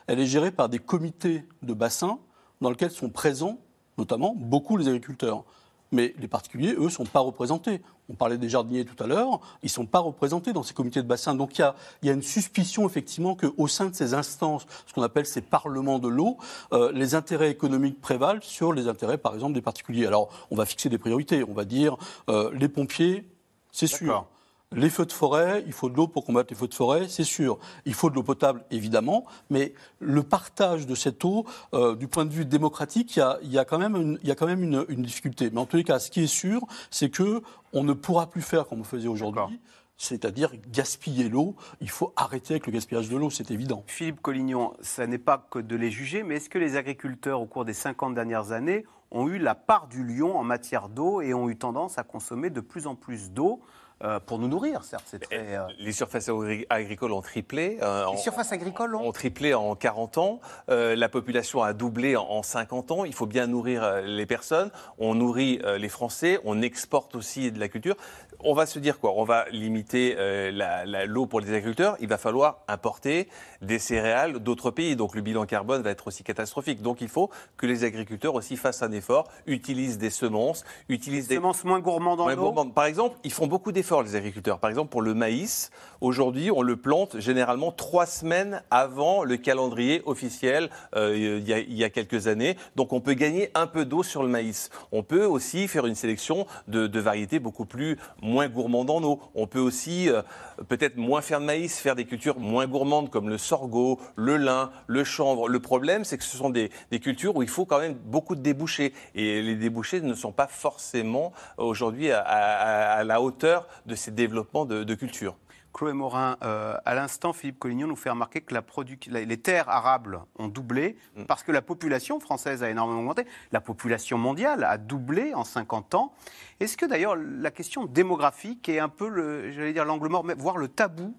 [0.08, 2.19] Elle est gérée par des comités de bassin
[2.62, 3.60] dans lesquels sont présents
[3.97, 5.43] notamment beaucoup les agriculteurs.
[5.91, 7.82] Mais les particuliers, eux, ne sont pas représentés.
[8.10, 11.02] On parlait des jardiniers tout à l'heure, ils ne sont pas représentés dans ces comités
[11.02, 11.36] de bassin.
[11.36, 11.62] Donc il
[12.04, 16.00] y a, une suspicion, effectivement, qu'au sein de ces instances, ce qu'on appelle ces parlements
[16.00, 16.38] de l'eau,
[16.71, 20.06] euh, les intérêts économiques prévalent sur les intérêts, par exemple, des particuliers.
[20.06, 21.43] Alors on va fixer des priorités.
[21.43, 21.97] On va dire
[22.30, 23.26] euh, les pompiers,
[23.71, 24.26] c'est sûr.
[24.75, 27.23] Les feux de forêt, il faut de l'eau pour combattre les feux de forêt, c'est
[27.23, 27.58] sûr.
[27.86, 32.25] Il faut de l'eau potable, évidemment, mais le partage de cette eau, euh, du point
[32.25, 34.36] de vue démocratique, il y a, il y a quand même, une, il y a
[34.36, 35.49] quand même une, une difficulté.
[35.51, 38.41] Mais en tous les cas, ce qui est sûr, c'est que on ne pourra plus
[38.41, 39.60] faire comme on faisait aujourd'hui
[39.97, 41.56] c'est-à-dire gaspiller l'eau.
[41.82, 43.84] Il faut arrêter avec le gaspillage de l'eau, c'est évident.
[43.88, 47.47] Philippe Collignon, ça n'est pas que de les juger, mais est-ce que les agriculteurs, au
[47.47, 51.34] cours des 50 dernières années, ont eu la part du lion en matière d'eau et
[51.34, 53.60] ont eu tendance à consommer de plus en plus d'eau?
[54.03, 55.03] Euh, pour nous nourrir, certes.
[55.07, 57.77] C'est très, euh, Les surfaces agri- agricoles ont triplé.
[57.81, 60.39] euh, Les en- surfaces agricoles ont ont triplé en 40 ans.
[60.69, 63.05] Euh, la population a doublé en, en 50 ans.
[63.05, 64.69] Il faut bien nourrir les personnes.
[64.99, 66.39] On nourrit euh, les Français.
[66.45, 67.95] On exporte aussi de la culture.
[68.41, 69.13] On va se dire quoi?
[69.15, 71.95] On va limiter euh, la- la- l'eau pour les agriculteurs.
[71.99, 73.27] Il va falloir importer
[73.63, 74.95] des céréales d'autres pays.
[74.95, 76.83] Donc le bilan carbone va être aussi catastrophique.
[76.83, 81.36] Donc il faut que les agriculteurs aussi fassent un effort, utilisent des semences, utilisent des
[81.36, 84.60] semences moins gourmandes en eau bon, Par exemple, ils font beaucoup d'efforts, les agriculteurs.
[84.60, 85.71] Par exemple, pour le maïs,
[86.02, 91.89] aujourd'hui, on le plante généralement trois semaines avant le calendrier officiel, euh, il, y a,
[91.89, 92.58] quelques années.
[92.76, 94.69] Donc, on peut gagner un peu d'eau sur le maïs.
[94.91, 99.21] On peut aussi faire une sélection de, variétés beaucoup plus moins gourmandes en eau.
[99.36, 100.21] On peut aussi euh,
[100.67, 104.71] peut-être moins faire de maïs, faire des cultures moins gourmandes comme le sorgho, le lin,
[104.88, 105.47] le chanvre.
[105.47, 106.69] Le problème, c'est que ce sont des,
[107.00, 108.93] cultures où il faut quand même beaucoup de débouchés.
[109.15, 114.83] Et les débouchés ne sont pas forcément aujourd'hui à la hauteur de ces développements de,
[114.83, 115.35] de cultures.
[115.73, 119.37] Chloé Morin, euh, à l'instant, Philippe Collignon nous fait remarquer que la produc- la- les
[119.37, 121.25] terres arables ont doublé Mm.
[121.25, 123.25] parce que la population française a énormément augmenté.
[123.51, 126.13] La population mondiale a doublé en 50 ans.
[126.59, 130.57] Est-ce que d'ailleurs la question démographique est un peu, j'allais dire, l'angle mort, mais voire
[130.57, 131.15] le tabou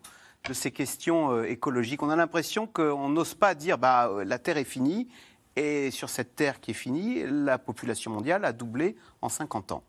[0.48, 2.02] de ces questions euh, écologiques?
[2.02, 5.08] On a l'impression qu'on n'ose pas dire bah, euh, la terre est finie.
[5.54, 9.82] Et sur cette terre qui est finie, la population mondiale a doublé en 50 ans.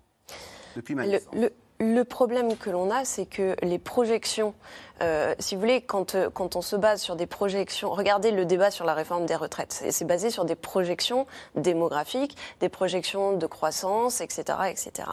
[0.76, 1.34] Depuis ma Le, naissance.
[1.80, 4.54] Le- problème que l'on a, c'est que les projections,
[5.02, 8.46] euh, si vous voulez, quand, euh, quand on se base sur des projections, regardez le
[8.46, 13.46] débat sur la réforme des retraites, c'est basé sur des projections démographiques, des projections de
[13.48, 14.58] croissance, etc.
[14.70, 15.08] etc.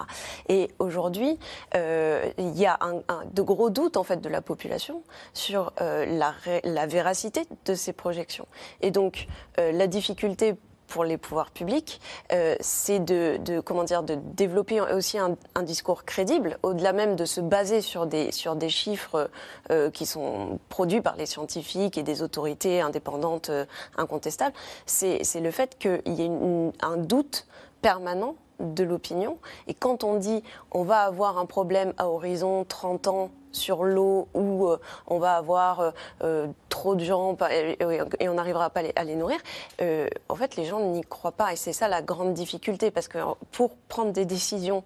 [0.48, 1.38] Et aujourd'hui,
[1.74, 5.02] euh, il y a un- un- de gros doutes en fait de la population
[5.34, 8.46] sur euh, la, la véracité de ces projections.
[8.80, 9.26] Et donc,
[9.58, 10.54] euh, la difficulté
[10.86, 12.00] pour les pouvoirs publics,
[12.32, 13.62] euh, c'est de, de,
[14.34, 18.30] développer aussi un, discours crédible, au-delà même de se baser sur des,
[18.68, 19.30] chiffres
[19.70, 23.64] euh, qui sont produits par les scientifiques et des autorités indépendantes euh,
[23.96, 24.54] incontestables.
[24.86, 26.30] C'est le fait qu'il y ait
[26.80, 27.46] un doute
[27.82, 29.38] permanent de l'opinion.
[29.66, 30.42] Et quand on dit
[30.72, 35.36] on va avoir un problème à horizon 30 ans sur l'eau ou euh, on va
[35.36, 35.90] avoir euh,
[36.22, 37.78] euh, trop de gens et,
[38.20, 39.38] et on n'arrivera pas à les, nourrir,
[39.80, 41.52] euh, en fait les gens n'y croient pas.
[41.52, 43.18] Et c'est ça la grande difficulté parce que
[43.52, 44.84] pour prendre des décisions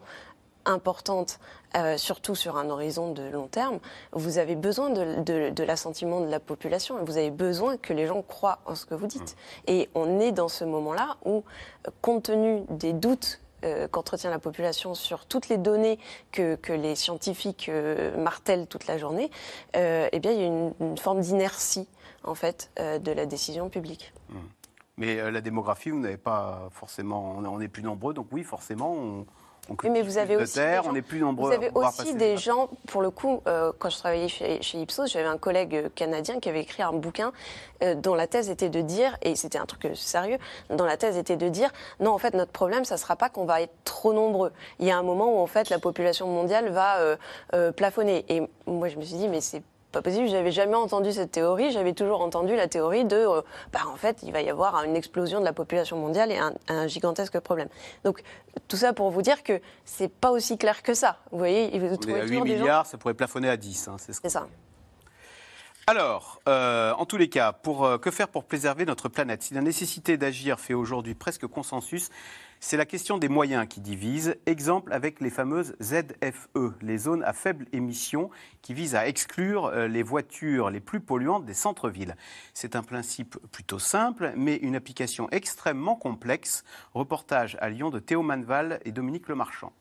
[0.67, 1.39] importantes,
[1.77, 3.79] euh, surtout sur un horizon de long terme,
[4.13, 7.93] vous avez besoin de, de- de l'assentiment de la population et vous avez besoin que
[7.93, 9.37] les gens croient en ce que vous dites.
[9.67, 11.43] Et on est dans ce moment-là où,
[12.03, 15.99] compte tenu des doutes euh, qu'entretient la population sur toutes les données
[16.33, 19.31] que, les scientifiques euh, martèlent toute la journée,
[19.77, 21.89] euh, eh bien, il y a une, forme d'inertie
[22.25, 24.13] en fait euh, de la décision publique.
[24.97, 27.37] Mais euh, la démographie, vous n'avez pas forcément.
[27.39, 29.25] On est, plus nombreux, donc oui, forcément,
[29.69, 31.49] on Oui, mais vous avez de aussi terre, des gens- on est plus nombreux.
[31.49, 34.79] Vous avez à aussi des gens, pour le coup, euh, quand je travaillais chez, chez
[34.79, 37.33] Ipsos, j'avais un collègue euh, canadien qui avait écrit un bouquin
[37.83, 40.39] euh, dont la thèse était de dire, et c'était un truc sérieux,
[40.71, 41.71] dont la thèse était de dire,
[42.01, 44.53] non, en fait, notre problème, ça sera pas qu'on va être trop nombreux.
[44.79, 46.97] Il y a un moment où, en fait, la population mondiale va
[47.55, 48.25] euh, plafonner.
[48.29, 51.71] Et moi, je me suis dit, mais c'est pas possible, j'avais jamais entendu cette théorie,
[51.73, 54.97] j'avais toujours entendu la théorie de, euh, bah, en fait, il va y avoir une
[54.97, 57.69] explosion de la population mondiale et un, un gigantesque problème.
[58.05, 58.23] Donc,
[58.69, 61.19] tout ça pour vous dire que c'est pas aussi clair que ça.
[61.33, 63.49] Vous voyez, vous On est trouvez à 8 toujours des gens- milliards, ça pourrait plafonner
[63.49, 63.89] à 10.
[63.89, 64.47] hein, c'est ce C'est ça.
[65.91, 69.43] Alors, euh, en tous les cas, pour, euh, que faire pour préserver notre planète?
[69.43, 72.11] Si la nécessité d'agir fait aujourd'hui presque consensus,
[72.61, 74.37] c'est la question des moyens qui divise.
[74.47, 78.31] Exemple avec les fameuses ZFE, les zones à faible émission,
[78.63, 82.15] qui visent à exclure euh, les voitures les plus polluantes des centres-villes.
[82.55, 86.63] C'est un principe plutôt simple, mais une application extrêmement complexe.
[86.95, 89.73] Reportage à Lyon de Théo Manval et Dominique Lemarchand.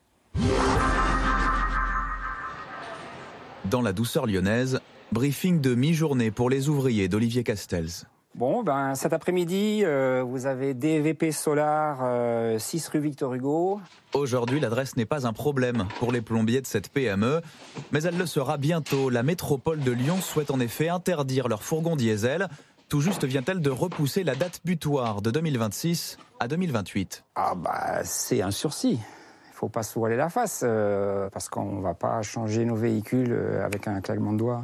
[3.65, 8.05] Dans la douceur lyonnaise, briefing de mi-journée pour les ouvriers d'Olivier Castells.
[8.35, 13.81] Bon, ben, cet après-midi, euh, vous avez DVP Solar, euh, 6 rue Victor Hugo.
[14.13, 17.41] Aujourd'hui, l'adresse n'est pas un problème pour les plombiers de cette PME,
[17.91, 19.09] mais elle le sera bientôt.
[19.09, 22.47] La métropole de Lyon souhaite en effet interdire leurs fourgons diesel.
[22.87, 27.23] Tout juste vient-elle de repousser la date butoir de 2026 à 2028.
[27.35, 28.99] Ah bah, c'est un sursis.
[28.99, 32.75] Il faut pas se voiler la face, euh, parce qu'on ne va pas changer nos
[32.75, 34.63] véhicules euh, avec un claquement de doigts.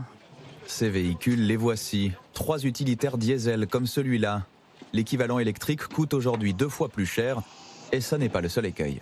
[0.67, 2.11] Ces véhicules, les voici.
[2.33, 4.43] Trois utilitaires diesel comme celui-là.
[4.93, 7.41] L'équivalent électrique coûte aujourd'hui deux fois plus cher,
[7.91, 9.01] et ça n'est pas le seul écueil.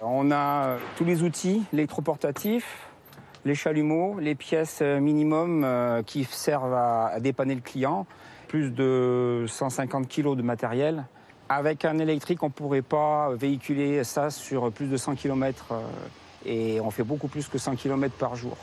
[0.00, 2.88] On a tous les outils électroportatifs,
[3.44, 8.06] les chalumeaux, les pièces minimum euh, qui servent à dépanner le client,
[8.48, 11.06] plus de 150 kg de matériel.
[11.48, 15.74] Avec un électrique, on ne pourrait pas véhiculer ça sur plus de 100 km
[16.44, 18.56] et on fait beaucoup plus que 100 km par jour.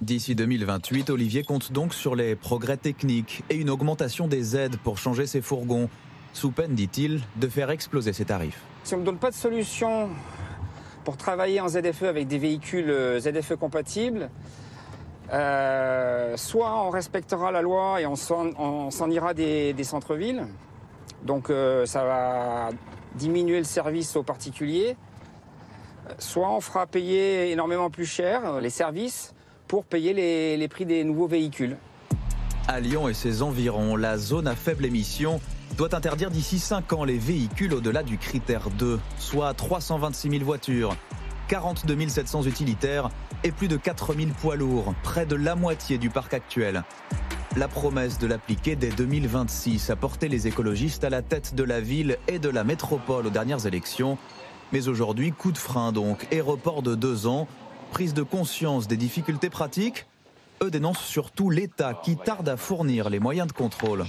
[0.00, 4.98] D'ici 2028, Olivier compte donc sur les progrès techniques et une augmentation des aides pour
[4.98, 5.88] changer ses fourgons,
[6.32, 8.60] sous peine, dit-il, de faire exploser ses tarifs.
[8.82, 10.10] Si on ne donne pas de solution
[11.04, 14.30] pour travailler en ZFE avec des véhicules euh, ZFE compatibles,
[15.32, 20.46] euh, soit on respectera la loi et on s'en, ira des, centres-villes,
[21.22, 22.70] donc euh, ça va
[23.14, 24.96] diminuer le service aux particuliers,
[26.18, 29.33] soit on fera payer énormément plus cher les services
[29.68, 31.76] pour payer les, prix des nouveaux véhicules.
[32.68, 35.40] À Lyon et ses environs, la zone à faible émission
[35.76, 40.96] doit interdire d'ici 5 ans les véhicules au-delà du critère 2, soit 326 000 voitures,
[41.48, 43.10] 42 700 utilitaires
[43.42, 46.84] et plus de 4 000 poids lourds, près de la moitié du parc actuel.
[47.56, 51.80] La promesse de l'appliquer dès 2026 a porté les écologistes à la tête de la
[51.80, 54.18] ville et de la métropole aux dernières élections.
[54.72, 57.46] Mais aujourd'hui, coup de frein donc, et report de deux ans,
[57.94, 60.06] prise de conscience des difficultés pratiques.
[60.64, 64.04] Eux dénoncent surtout l'État qui tarde à fournir les moyens de contrôle.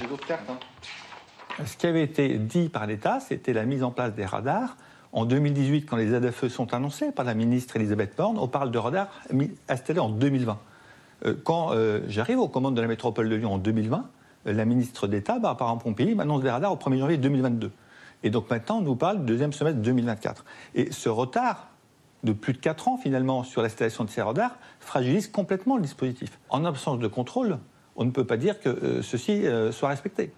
[1.63, 4.75] Ce qui avait été dit par l'État, c'était la mise en place des radars.
[5.11, 8.79] En 2018, quand les ZFE sont annoncés par la ministre Elisabeth Borne, on parle de
[8.79, 9.07] radars
[9.69, 10.57] installés en 2020.
[11.27, 14.09] Euh, Quand euh, j'arrive aux commandes de la métropole de Lyon en 2020,
[14.47, 17.71] euh, la ministre d'État, Barbara Pompili, m'annonce des radars au 1er janvier 2022.
[18.23, 20.43] Et donc maintenant, on nous parle du deuxième semestre 2024.
[20.73, 21.67] Et ce retard
[22.25, 26.39] de plus de 4 ans, finalement, sur l'installation de ces radars, fragilise complètement le dispositif.
[26.49, 27.59] En absence de contrôle,
[27.95, 30.31] on ne peut pas dire que euh, ceci euh, soit respecté.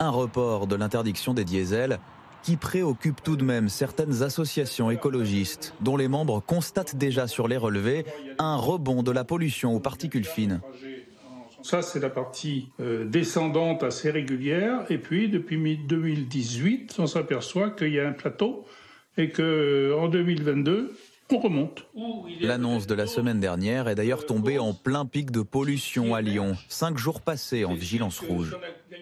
[0.00, 1.98] Un report de l'interdiction des diesels
[2.42, 7.56] qui préoccupe tout de même certaines associations écologistes dont les membres constatent déjà sur les
[7.56, 8.04] relevés
[8.38, 10.60] un rebond de la pollution aux particules fines.
[11.62, 14.84] Ça, c'est la partie euh, descendante assez régulière.
[14.90, 18.64] Et puis, depuis mi- 2018, on s'aperçoit qu'il y a un plateau
[19.18, 20.94] et qu'en 2022,
[21.30, 21.86] on remonte.
[22.40, 26.56] L'annonce de la semaine dernière est d'ailleurs tombée en plein pic de pollution à Lyon,
[26.68, 28.56] cinq jours passés en vigilance rouge.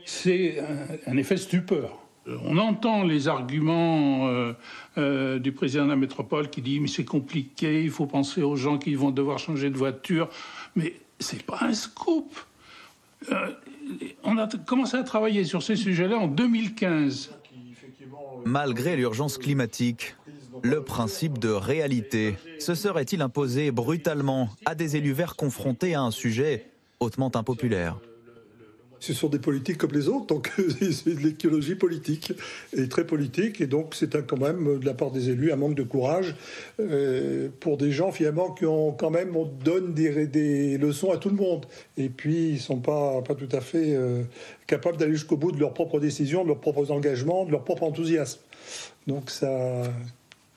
[0.04, 0.62] C'est
[1.06, 1.98] un, effet stupeur.
[2.26, 4.52] Euh, On entend les arguments euh,
[4.96, 8.56] euh, du président de la métropole qui dit mais c'est compliqué, il faut penser aux
[8.56, 10.28] gens qui vont devoir changer de voiture.
[10.76, 12.34] Mais c'est pas un scoop.
[13.30, 13.52] Euh,
[14.22, 17.30] on a commencé à travailler sur ces sujets-là en 2015.
[18.44, 20.16] Malgré l'urgence climatique,
[20.62, 22.36] le principe de réalité.
[22.58, 26.66] Se serait-il imposé brutalement à des élus verts confrontés à un sujet
[27.00, 27.98] hautement impopulaire?
[29.00, 32.32] Ce sont des politiques comme les autres, donc c'est de l'écologie politique,
[32.74, 35.74] et très politique, et donc c'est quand même de la part des élus un manque
[35.74, 36.34] de courage
[36.80, 41.28] euh, pour des gens finalement qui ont quand même, on donne des, leçons à tout
[41.28, 41.66] le monde,
[41.98, 44.22] et puis ils sont pas, pas tout à fait euh,
[44.66, 47.82] capables d'aller jusqu'au bout de leurs propres décisions, de leurs propres engagements, de leur propre
[47.82, 48.40] enthousiasme.
[49.06, 49.82] Donc ça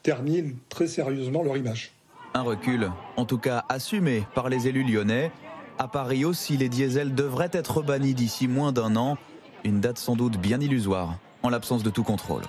[0.08, 1.92] ternit très sérieusement leur image.
[2.34, 5.34] Un recul, en tout cas assumé par les élus lyonnais.
[5.80, 9.18] À Paris aussi, les diesels devraient être bannis d'ici moins d'un an.
[9.66, 12.44] Une date sans doute bien illusoire, en l'absence de tout contrôle.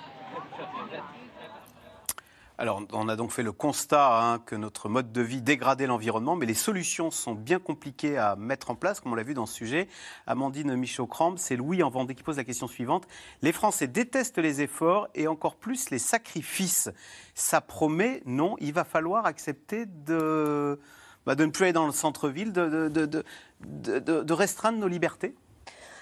[2.61, 6.35] Alors, on a donc fait le constat hein, que notre mode de vie dégradait l'environnement,
[6.35, 9.47] mais les solutions sont bien compliquées à mettre en place, comme on l'a vu dans
[9.47, 9.87] ce sujet.
[10.27, 13.07] Amandine Michaud-Crambe, c'est Louis en Vendée qui pose la question suivante.
[13.43, 16.91] Les Français détestent les efforts et encore plus les sacrifices.
[17.37, 20.81] Ça promet, non, il va falloir accepter de,
[21.27, 25.37] bah, ne plus aller dans le centre-ville, de restreindre nos libertés?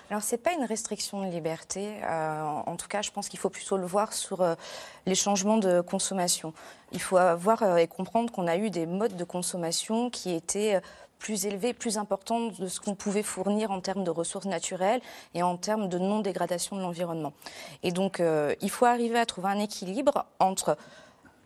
[0.09, 1.95] Alors, ce n'est pas une restriction de liberté.
[2.05, 4.55] Euh, en tout cas, je pense qu'il faut plutôt le voir sur euh,
[5.05, 6.53] les changements de consommation.
[6.93, 10.81] Il faut voir euh, et comprendre qu'on a eu des modes de consommation qui étaient
[11.19, 15.01] plus élevés, plus importants de ce qu'on pouvait fournir en termes de ressources naturelles
[15.35, 17.33] et en termes de non-dégradation de l'environnement.
[17.83, 18.23] Et donc,
[18.61, 20.77] il faut arriver à trouver un équilibre entre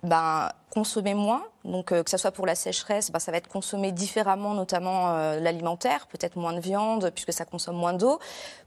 [0.02, 1.44] ben, consommer moins.
[1.64, 6.08] Donc, que ce soit pour la sécheresse, bah, ça va être consommé différemment, notamment l'alimentaire,
[6.08, 8.18] peut-être moins de viande, puisque ça consomme moins d'eau.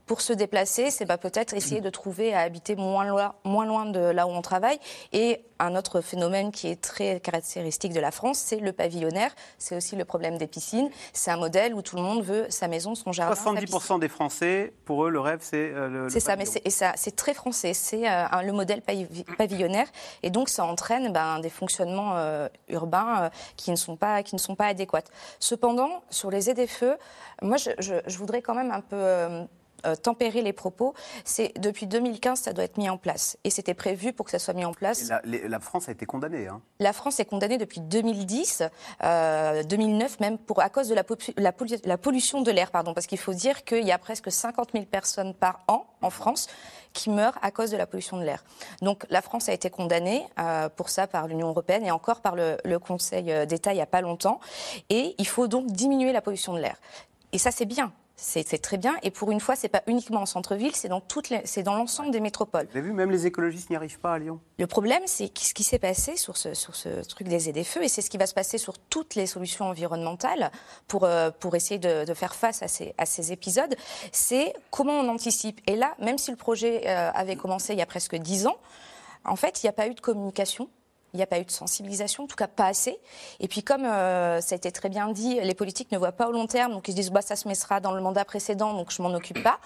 [0.06, 3.86] Pour se déplacer, c'est bah, peut-être essayer de trouver à habiter moins loin, moins loin
[3.86, 4.78] de là où on travaille.
[5.14, 9.34] Et un autre phénomène qui est très caractéristique de la France, c'est le pavillonnaire.
[9.56, 10.90] C'est aussi le problème des piscines.
[11.14, 13.34] C'est un modèle où tout le monde veut sa maison, son jardin.
[13.34, 16.08] 70% des Français, pour eux, le rêve, c'est euh, le.
[16.10, 17.72] C'est ça, mais c'est, et ça, c'est très français.
[17.72, 19.86] C'est euh, le modèle pavi- pavillonnaire.
[20.22, 24.34] Et donc, ça entraîne ben, des fonctionnements euh, urbains euh, qui, ne sont pas, qui
[24.34, 25.00] ne sont pas adéquats.
[25.40, 26.98] Cependant, sur les ZFE,
[27.40, 29.46] moi, je, je- je voudrais quand même un peu.
[29.84, 33.74] Euh, tempérer les propos, c'est depuis 2015 ça doit être mis en place et c'était
[33.74, 35.08] prévu pour que ça soit mis en place.
[35.08, 36.48] La, les- la France a été condamnée.
[36.48, 36.60] hein.
[36.80, 38.62] La France est condamnée depuis 2010,
[39.02, 42.70] euh, 2009 même, pour, à cause de la, popu- la pollu- la pollution de l'air.
[42.70, 46.10] Pardon, parce qu'il faut dire qu'il y a presque 50 000 personnes par an en
[46.10, 46.48] France
[46.92, 48.44] qui meurent à cause de la pollution de l'air.
[48.82, 52.36] Donc la France a été condamnée euh, pour ça par l'Union européenne et encore par
[52.36, 54.38] le, le Conseil euh, d'État il n'y a pas longtemps.
[54.90, 56.76] Et il faut donc diminuer la pollution de l'air.
[57.32, 57.92] Et ça, c'est bien.
[58.16, 58.94] C'est très bien.
[59.02, 61.74] Et pour une fois, c'est pas uniquement en centre-ville, c'est dans toutes les- c'est dans
[61.74, 62.66] l'ensemble des métropoles.
[62.70, 64.38] Vous avez vu, même les écologistes n'y arrivent pas à Lyon.
[64.58, 67.88] Le problème, c'est ce qui s'est passé sur ce, sur ce truc des ZFE, et
[67.88, 70.52] c'est ce qui va se passer sur toutes les solutions environnementales
[70.86, 73.74] pour, euh, pour essayer de, de faire face à ces, à ces épisodes,
[74.12, 75.60] c'est comment on anticipe.
[75.66, 78.56] Et là, même si le projet euh, avait commencé il y a presque dix ans,
[79.24, 80.68] en fait, il n'y a pas eu de communication.
[81.14, 82.98] Il n'y a pas eu de sensibilisation, en tout cas pas assez.
[83.38, 86.28] Et puis comme euh, ça a été très bien dit, les politiques ne voient pas
[86.28, 88.74] au long terme, donc ils se disent bah, ça se mettra dans le mandat précédent,
[88.74, 89.60] donc je m'en occupe pas.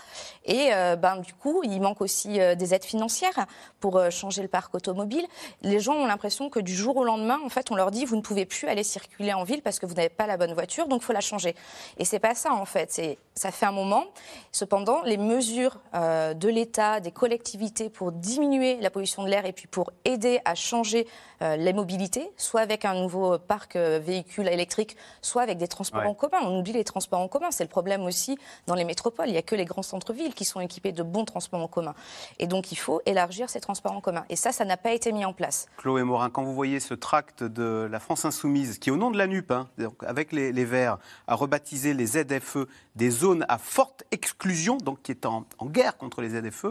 [0.44, 3.46] Et euh, ben, du coup, il manque aussi euh, des aides financières
[3.80, 5.26] pour changer le parc automobile.
[5.62, 8.16] Les gens ont l'impression que du jour au lendemain, en fait, on leur dit vous
[8.16, 10.86] ne pouvez plus aller circuler en ville parce que vous n'avez pas la bonne voiture,
[10.86, 11.54] donc faut la changer.
[11.96, 12.92] Et c'est pas ça en fait.
[12.92, 14.04] C'est ça fait un moment.
[14.52, 19.68] Cependant, les mesures de l'État, des collectivités pour diminuer la pollution de l'air et puis
[19.68, 21.06] pour aider à changer
[21.42, 26.00] euh, les mobilités, soit avec un nouveau parc euh, véhicule électrique, soit avec des transports
[26.02, 26.06] Ouais.
[26.06, 26.38] en commun.
[26.42, 27.50] On oublie les transports en commun.
[27.50, 28.36] C'est le problème aussi
[28.66, 29.28] dans les métropoles.
[29.28, 31.94] Il n'y a que les grands centres-villes qui sont équipés de bons transports en commun.
[32.38, 34.24] Et donc, il faut élargir ces transports en commun.
[34.28, 35.66] Et ça, ça n'a pas été mis en place.
[35.76, 39.18] Chloé Morin, quand vous voyez ce tract de la France Insoumise, qui au nom de
[39.18, 42.66] la NUP, hein, donc avec les, les Verts, a rebaptisé les ZFE
[42.96, 46.66] des zones à forte exclusion, donc qui est en, en guerre contre les ZFE,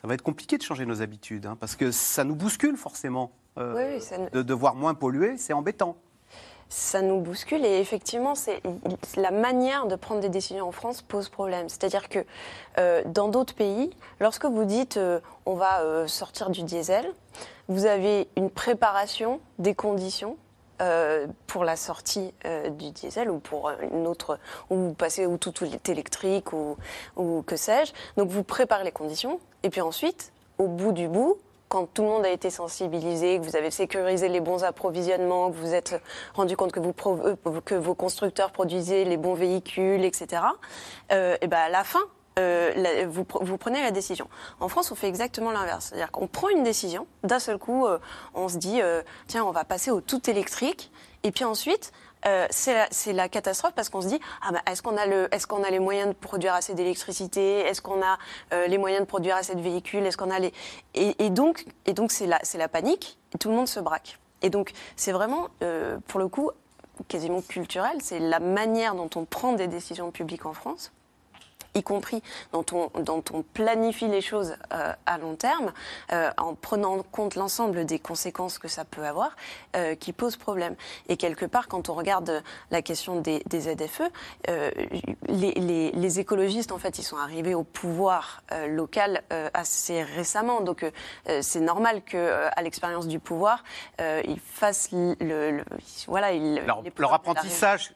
[0.00, 3.32] ça va être compliqué de changer nos habitudes, hein, parce que ça nous bouscule forcément.
[3.58, 5.96] Euh, Oui, ça De devoir moins polluer, c'est embêtant.
[6.68, 8.60] ça nous bouscule et effectivement, c'est
[9.16, 11.68] la manière de prendre des décisions en France pose problème.
[11.68, 12.24] C'est-à-dire que
[12.78, 13.90] euh, dans d'autres pays,
[14.20, 17.06] lorsque vous dites euh, on va sortir du diesel,
[17.68, 20.36] vous avez une préparation des conditions.
[20.82, 24.38] euh, pour la sortie euh, du diesel ou pour une autre,
[24.68, 26.76] ou vous passez ou tout, tout est électrique ou,
[27.16, 27.94] ou que sais-je.
[28.18, 31.38] Donc vous préparez les conditions et puis ensuite, au bout du bout,
[31.68, 35.56] quand tout le monde a été sensibilisé, que vous avez sécurisé les bons approvisionnements, que
[35.56, 36.00] vous êtes
[36.34, 40.42] rendu compte que, euh, vos constructeurs produisaient les bons véhicules, etc.,
[41.12, 42.02] euh, et ben à la fin,
[42.38, 44.28] euh, vous, pre- vous prenez la décision.
[44.60, 45.86] En France, on fait exactement l'inverse.
[45.86, 47.86] C'est-à-dire qu'on prend une décision, d'un seul coup,
[48.34, 48.80] on se dit,
[49.26, 50.92] tiens, on va passer au tout électrique,
[51.22, 51.92] et puis ensuite,
[52.26, 56.08] euh, c'est la, catastrophe parce qu'on se dit ah bah, est-ce qu'on a les moyens
[56.08, 57.60] de produire assez d'électricité?
[57.60, 58.18] Est-ce qu'on a
[58.52, 60.04] euh, les moyens de produire assez de véhicules?
[60.04, 60.38] Est-ce qu'on a
[60.94, 61.64] et, donc
[62.08, 63.18] c'est la la panique.
[63.38, 64.18] Tout le monde se braque.
[64.42, 66.50] Et donc c'est vraiment euh, pour le coup
[67.08, 67.98] quasiment culturel.
[68.00, 70.92] C'est la manière dont on prend des décisions publiques en France
[71.76, 72.22] y compris
[72.52, 75.72] dont on, dont on planifie les choses euh, à long terme,
[76.12, 79.36] euh, en prenant en compte l'ensemble des conséquences que ça peut avoir,
[79.76, 80.74] euh, qui pose problème.
[81.08, 84.02] Et quelque part, quand on regarde la question des, des ZFE,
[84.48, 84.70] euh,
[85.28, 90.02] les, les- les écologistes, en fait, ils sont arrivés au pouvoir euh, local euh, assez
[90.02, 90.60] récemment.
[90.60, 90.82] Donc,
[91.28, 93.62] euh, c'est normal que, euh, à l'expérience du pouvoir,
[94.00, 95.64] euh, ils fassent le, le-
[96.06, 97.92] voilà, ils, Leur, leur apprentissage.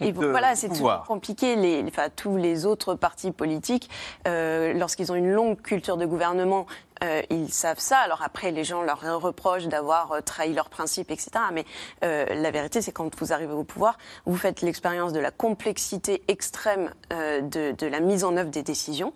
[0.00, 1.56] Et voilà, c'est toujours compliqué.
[1.56, 3.90] Les, enfin, tous les autres partis politiques,
[4.26, 6.66] euh, lorsqu'ils ont une longue culture de gouvernement,
[7.02, 7.98] euh, ils savent ça.
[7.98, 11.30] Alors après, les gens leur reprochent d'avoir euh, trahi leurs principes, etc.
[11.52, 11.64] Mais
[12.04, 16.22] euh, la vérité, c'est quand vous arrivez au pouvoir, vous faites l'expérience de la complexité
[16.28, 19.12] extrême de, de la mise en œuvre des décisions.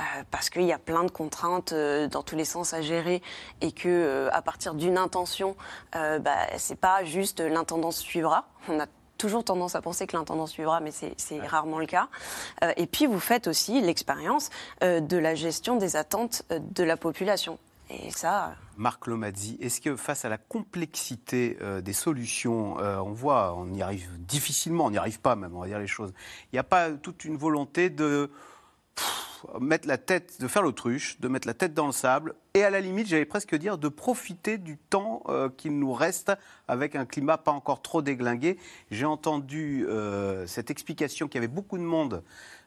[0.00, 3.22] euh, parce qu'il y a plein de contraintes euh, dans tous les sens à gérer
[3.60, 5.56] et que euh, à partir d'une intention,
[5.92, 8.46] bah, c'est pas juste l'intendance suivra.
[8.68, 8.86] On a
[9.18, 12.08] toujours tendance à penser que l'intendance suivra, mais c'est rarement le cas.
[12.62, 14.50] Euh, et puis, vous faites aussi l'expérience
[14.82, 17.58] euh, de la gestion des attentes euh, de la population.
[17.90, 23.72] Et ça, Marc Lomazzi, est-ce que face à la complexité des solutions, on voit, on
[23.72, 26.12] y arrive difficilement, on n'y arrive pas même, on va dire les choses,
[26.52, 28.30] il n'y a pas toute une volonté de
[29.60, 32.70] mettre la tête, de faire l'autruche, de mettre la tête dans le sable, et à
[32.70, 36.32] la limite, j'allais presque dire, de profiter du temps euh, qu'il nous reste
[36.66, 38.58] avec un climat pas encore trop déglingué.
[38.90, 42.22] J'ai entendu euh, cette explication qu'il y avait beaucoup de monde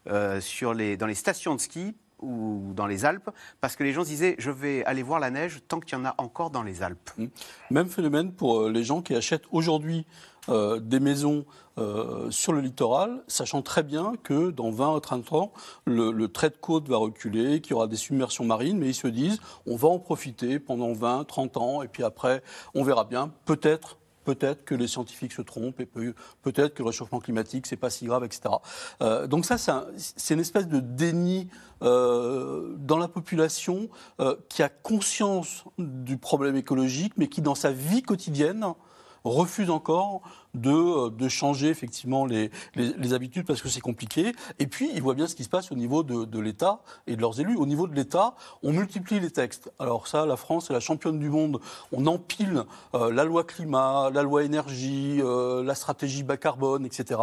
[0.07, 3.93] euh, sur les, dans les stations de ski ou dans les Alpes, parce que les
[3.93, 6.61] gens disaient, je vais aller voir la neige tant qu'il y en a encore dans
[6.61, 7.09] les Alpes.
[7.17, 7.25] Mmh.
[7.71, 10.05] Même phénomène pour les gens qui achètent aujourd'hui
[10.49, 11.45] euh, des maisons
[11.77, 15.53] euh, sur le littoral, sachant très bien que dans 20 ou 30 ans,
[15.85, 19.07] le, trait de côte va reculer, qu'il y aura des submersions marines, mais ils se
[19.07, 22.41] disent on va en profiter pendant 20, 30 ans, et puis après,
[22.73, 23.31] on verra bien.
[23.45, 27.89] Peut-être peut-être que les scientifiques se trompent et peut-être que le réchauffement climatique, c'est pas
[27.89, 28.41] si grave, etc.
[29.01, 29.57] Euh, donc ça,
[29.97, 31.49] c'est une espèce de déni
[31.81, 33.89] dans la population
[34.47, 38.63] qui a conscience du problème écologique, mais qui, dans sa vie quotidienne,
[39.23, 40.21] refuse encore
[40.53, 44.31] de, euh, de changer effectivement les, les, habitudes parce que c'est compliqué.
[44.59, 47.15] Et puis, ils voient bien ce qui se passe au niveau de, de l'État et
[47.15, 47.55] de leurs élus.
[47.57, 49.71] Au niveau de l'État, on multiplie les textes.
[49.79, 51.59] Alors ça, la France est la championne du monde.
[51.91, 52.63] On empile
[52.95, 57.19] euh, la loi climat, la loi énergie, euh, la stratégie bas carbone, etc.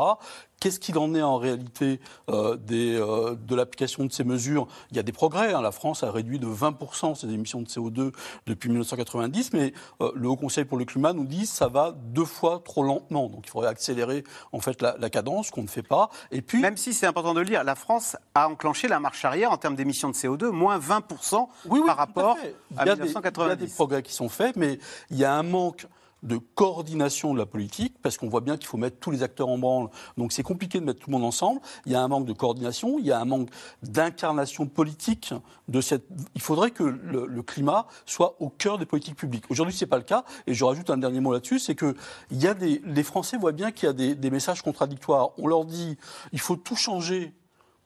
[0.60, 4.66] Qu'est-ce qu'il en est en réalité des, de l'application de ces mesures?
[4.90, 5.54] Il y a des progrès.
[5.54, 5.62] Hein.
[5.62, 8.12] La France a réduit de 20% ses émissions de CO2
[8.48, 9.72] depuis 1990, mais
[10.16, 13.17] le Haut Conseil pour le climat nous dit que ça va deux fois trop lentement.
[13.26, 16.10] Donc il faudrait accélérer en fait la, la cadence, qu'on ne fait pas.
[16.30, 19.24] Et puis, même si c'est important de le dire, la France a enclenché la marche
[19.24, 21.48] arrière en termes d'émissions de CO2, moins 20%
[21.86, 22.36] par rapport
[22.76, 23.42] à, 1990.
[23.44, 24.78] il y a des progrès qui sont faits, mais
[25.10, 25.86] il y a un manque
[26.22, 29.48] de coordination de la politique, parce qu'on voit bien qu'il faut mettre tous les acteurs
[29.48, 29.88] en branle.
[30.16, 31.60] Donc c'est compliqué de mettre tout le monde ensemble.
[31.86, 33.50] Il y a un manque de coordination, il y a un manque
[33.82, 35.32] d'incarnation politique
[35.68, 36.06] de cette.
[36.34, 39.44] Il faudrait que le, climat soit au cœur des politiques publiques.
[39.48, 40.24] Aujourd'hui, c'est pas le cas.
[40.46, 41.94] Et je rajoute un dernier mot là-dessus, c'est que
[42.30, 42.82] il y a des.
[42.84, 45.30] Les Français voient bien qu'il y a des, des messages contradictoires.
[45.38, 45.96] On leur dit,
[46.32, 47.32] il faut tout changer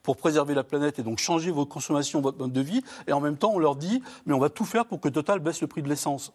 [0.01, 2.83] pour préserver la planète et donc changer votre consommation, votre mode de vie.
[3.07, 5.39] Et en même temps, on leur dit, mais on va tout faire pour que Total
[5.39, 6.33] baisse le prix de l'essence.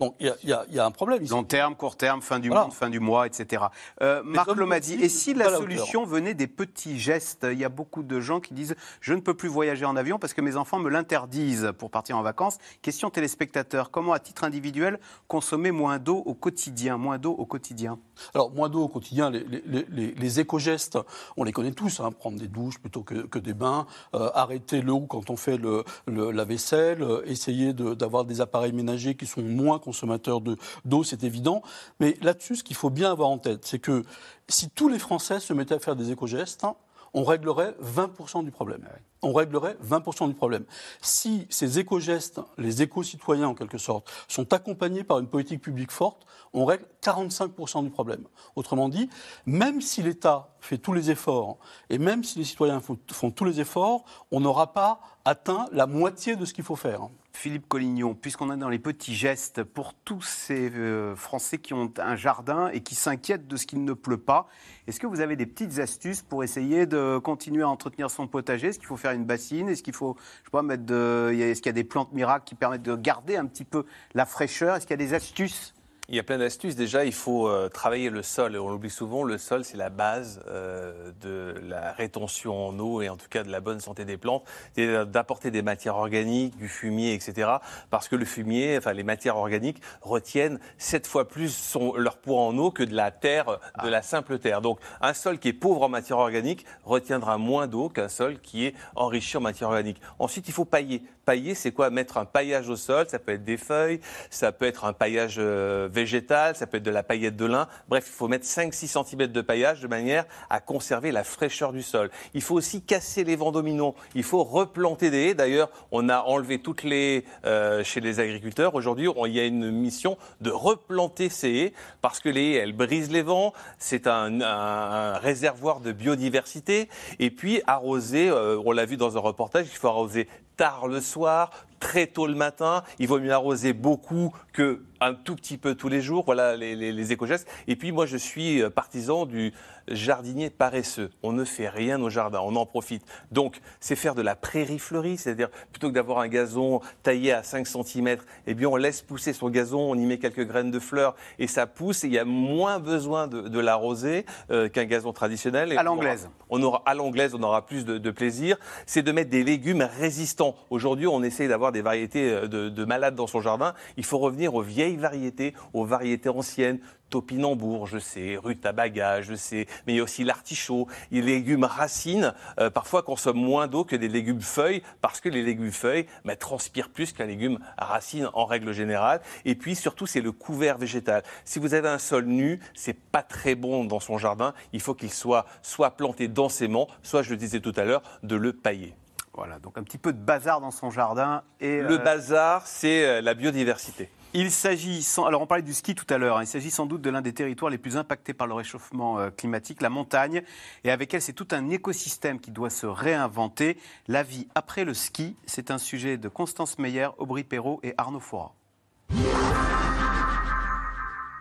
[0.00, 1.32] Donc il y, y, a un problème ici.
[1.32, 3.64] Long terme, court terme, fin du monde, fin du mois, etc.
[4.02, 8.02] Euh, Marc Lomadi, et si la solution venait des petits gestes Il y a beaucoup
[8.02, 10.78] de gens qui disent je ne peux plus voyager en avion parce que mes enfants
[10.78, 12.58] me l'interdisent pour partir en vacances.
[12.82, 14.98] Question téléspectateur, comment à titre individuel
[15.28, 17.98] consommer moins d'eau au quotidien Moins d'eau au quotidien?
[18.34, 20.98] Alors moins d'eau au quotidien, les, les, les, éco-gestes,
[21.36, 24.82] on les connaît tous, hein, prendre des douches plutôt que, que des bains, euh, arrêter
[24.82, 29.42] l'eau quand on fait le, la vaisselle, euh, essayer d'avoir des appareils ménagers qui sont
[29.42, 30.40] moins moins consommateurs
[30.84, 31.62] d'eau, c'est évident.
[32.00, 34.04] Mais là-dessus, ce qu'il faut bien avoir en tête, c'est que
[34.48, 36.76] si tous les Français se mettaient à faire des éco-gestes, hein,
[37.14, 38.86] on réglerait 20% du problème.
[39.22, 40.64] On réglerait 20% du problème.
[41.00, 46.26] Si ces éco-gestes, les éco-citoyens en quelque sorte, sont accompagnés par une politique publique forte,
[46.52, 48.24] on règle 45% du problème.
[48.56, 49.08] Autrement dit,
[49.46, 51.58] même si l'État fait tous les efforts
[51.88, 56.34] et même si les citoyens font tous les efforts, on n'aura pas atteint la moitié
[56.34, 57.08] de ce qu'il faut faire.
[57.36, 61.92] Philippe Collignon, puisqu'on est dans les petits gestes, pour tous ces euh, Français qui ont
[61.98, 64.46] un jardin et qui s'inquiètent de ce qu'il ne pleut pas,
[64.86, 68.68] est-ce que vous avez des petites astuces pour essayer de continuer à entretenir son potager?
[68.68, 69.68] Est-ce qu'il faut faire une bassine?
[69.68, 72.44] Est-ce qu'il faut, je sais pas, mettre de, est-ce qu'il y a des plantes miracles
[72.44, 74.76] qui permettent de garder un petit peu la fraîcheur?
[74.76, 75.74] Est-ce qu'il y a des astuces?
[76.08, 76.76] Il y a plein d'astuces.
[76.76, 78.54] Déjà, il faut euh, travailler le sol.
[78.54, 83.00] Et on l'oublie souvent, le sol, c'est la base euh, de la rétention en eau
[83.00, 84.44] et en tout cas de la bonne santé des plantes.
[84.74, 87.52] C'est d'apporter des matières organiques, du fumier, etc.
[87.90, 92.56] Parce que le fumier, enfin les matières organiques, retiennent sept fois plus leur poids en
[92.58, 94.60] eau que de la terre, de la simple terre.
[94.60, 98.66] Donc, un sol qui est pauvre en matière organique retiendra moins d'eau qu'un sol qui
[98.66, 100.00] est enrichi en matière organique.
[100.18, 101.02] Ensuite, il faut pailler.
[101.24, 101.88] Pailler, c'est quoi?
[101.88, 103.06] Mettre un paillage au sol.
[103.08, 106.82] Ça peut être des feuilles, ça peut être un paillage euh, végétal, ça peut être
[106.82, 107.68] de la paillette de lin.
[107.88, 111.82] Bref, il faut mettre 5-6 cm de paillage de manière à conserver la fraîcheur du
[111.82, 112.10] sol.
[112.34, 113.94] Il faut aussi casser les vents dominants.
[114.14, 115.34] Il faut replanter des haies.
[115.34, 118.74] D'ailleurs, on a enlevé toutes les euh, chez les agriculteurs.
[118.74, 121.72] Aujourd'hui, il y a une mission de replanter ces haies
[122.02, 123.52] parce que les haies, elles brisent les vents.
[123.78, 126.88] C'est un, réservoir de biodiversité.
[127.18, 131.00] Et puis, arroser, euh, on l'a vu dans un reportage, il faut arroser tard le
[131.00, 132.82] soir, très tôt le matin.
[132.98, 136.24] Il vaut mieux arroser beaucoup que un tout petit peu tous les jours.
[136.24, 137.48] Voilà les, les, éco-gestes.
[137.68, 139.52] Et puis moi, je suis euh, partisan du
[139.88, 141.10] jardinier paresseux.
[141.22, 143.04] On ne fait rien au jardin, on en profite.
[143.30, 147.42] Donc, c'est faire de la prairie fleurie, c'est-à-dire plutôt que d'avoir un gazon taillé à
[147.42, 150.78] 5 cm, eh bien, on laisse pousser son gazon, on y met quelques graines de
[150.78, 152.04] fleurs et ça pousse.
[152.04, 155.76] Et il y a moins besoin de, l'arroser euh, qu'un gazon traditionnel.
[155.76, 156.28] à l'anglaise.
[156.50, 158.56] On aura, à l'anglaise, on aura plus de, de plaisir.
[158.86, 160.54] C'est de mettre des légumes résistants.
[160.70, 163.74] Aujourd'hui, on essaie d'avoir des variétés euh, de, de malades dans son jardin.
[163.96, 166.80] Il faut revenir aux vieilles variétés aux variétés anciennes,
[167.10, 170.88] topinambour, je sais, rutabaga, je sais, mais il y a aussi l'artichaut.
[171.12, 175.42] Les légumes racines, euh, parfois consomment moins d'eau que des légumes feuilles, parce que les
[175.42, 179.20] légumes feuilles bah, transpirent plus qu'un légume racine en règle générale.
[179.44, 181.22] Et puis surtout, c'est le couvert végétal.
[181.44, 184.54] Si vous avez un sol nu, c'est pas très bon dans son jardin.
[184.72, 188.34] Il faut qu'il soit soit planté densément, soit, je le disais tout à l'heure, de
[188.34, 188.94] le pailler.
[189.36, 191.42] Voilà, donc un petit peu de bazar dans son jardin.
[191.60, 194.08] Et, Le euh, bazar, c'est euh, la biodiversité.
[194.32, 196.86] Il s'agit, sans- alors on parlait du ski tout à l'heure, hein, il s'agit sans
[196.86, 200.42] doute de l'un des territoires les plus impactés par le réchauffement euh, climatique, la montagne,
[200.82, 203.78] et avec elle c'est tout un écosystème qui doit se réinventer.
[204.08, 208.18] La vie après le ski, c'est un sujet de Constance Meyer, Aubry Perrault et Arnaud
[208.20, 208.54] Fora.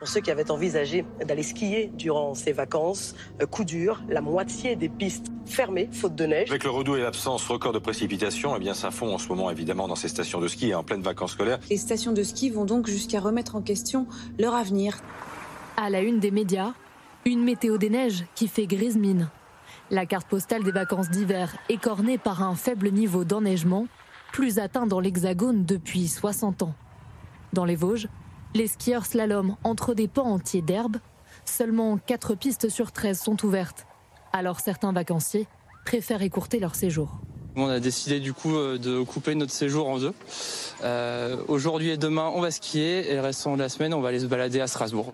[0.03, 4.75] Pour ceux qui avaient envisagé d'aller skier durant ces vacances, euh, coup dur, la moitié
[4.75, 6.49] des pistes fermées faute de neige.
[6.49, 9.49] Avec le redout et l'absence record de précipitations, eh bien ça fond en ce moment
[9.49, 11.59] évidemment dans ces stations de ski et en pleine vacances scolaires.
[11.69, 14.05] Les stations de ski vont donc jusqu'à remettre en question
[14.37, 14.97] leur avenir.
[15.77, 16.73] À la une des médias,
[17.23, 19.29] une météo des neiges qui fait grise mine.
[19.89, 23.87] La carte postale des vacances d'hiver écornée par un faible niveau d'enneigement,
[24.33, 26.73] plus atteint dans l'Hexagone depuis 60 ans.
[27.53, 28.09] Dans les Vosges,
[28.53, 30.97] les skieurs slalom entre des pans entiers d'herbe.
[31.45, 33.85] Seulement 4 pistes sur 13 sont ouvertes.
[34.31, 35.47] Alors certains vacanciers
[35.85, 37.19] préfèrent écourter leur séjour.
[37.55, 40.13] On a décidé du coup euh, de couper notre séjour en deux.
[40.83, 44.09] Euh, Aujourd'hui et demain, on va skier et le restant de la semaine, on va
[44.09, 45.13] aller se balader à Strasbourg.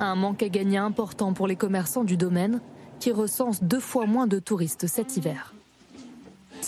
[0.00, 2.60] Un manque à gagner important pour les commerçants du domaine
[3.00, 5.54] qui recensent deux fois moins de touristes cet hiver.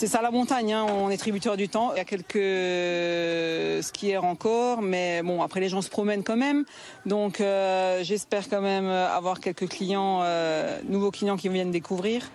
[0.00, 0.86] C'est ça la montagne, hein.
[0.88, 1.92] on est tributaire du temps.
[1.92, 6.64] Il y a quelques skieurs encore, mais bon, après les gens se promènent quand même.
[7.04, 12.30] Donc euh, j'espère quand même avoir quelques clients, euh, nouveaux clients qui viennent découvrir.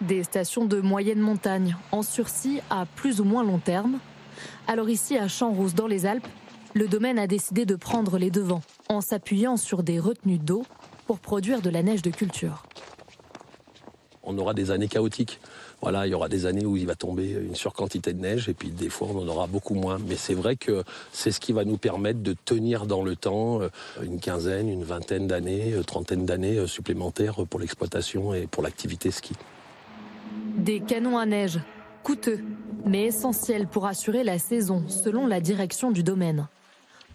[0.00, 3.98] Des stations de moyenne montagne en sursis à plus ou moins long terme.
[4.66, 6.26] Alors ici à Champs-Rousse dans les Alpes,
[6.72, 10.64] le domaine a décidé de prendre les devants en s'appuyant sur des retenues d'eau
[11.06, 12.62] pour produire de la neige de culture.
[14.22, 15.38] on aura des années chaotiques.
[15.80, 18.54] Voilà, il y aura des années où il va tomber une surquantité de neige et
[18.54, 19.98] puis des fois on en aura beaucoup moins.
[20.08, 23.62] Mais c'est vrai que c'est ce qui va nous permettre de tenir dans le temps
[23.62, 23.68] euh,
[24.02, 29.12] une quinzaine, une vingtaine d'années, euh, trentaine d'années euh, supplémentaires pour l'exploitation et pour l'activité
[29.12, 29.34] ski.
[30.56, 31.60] Des canons à neige,
[32.02, 32.40] coûteux,
[32.84, 36.48] mais essentiels pour assurer la saison, selon la direction du domaine.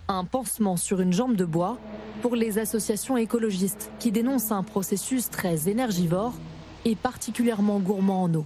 [0.07, 1.77] Un pansement sur une jambe de bois
[2.21, 6.33] pour les associations écologistes qui dénoncent un processus très énergivore
[6.85, 8.45] et particulièrement gourmand en eau.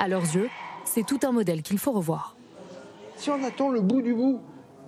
[0.00, 0.48] À leurs yeux,
[0.84, 2.36] c'est tout un modèle qu'il faut revoir.
[3.16, 4.40] Si on attend le bout du bout,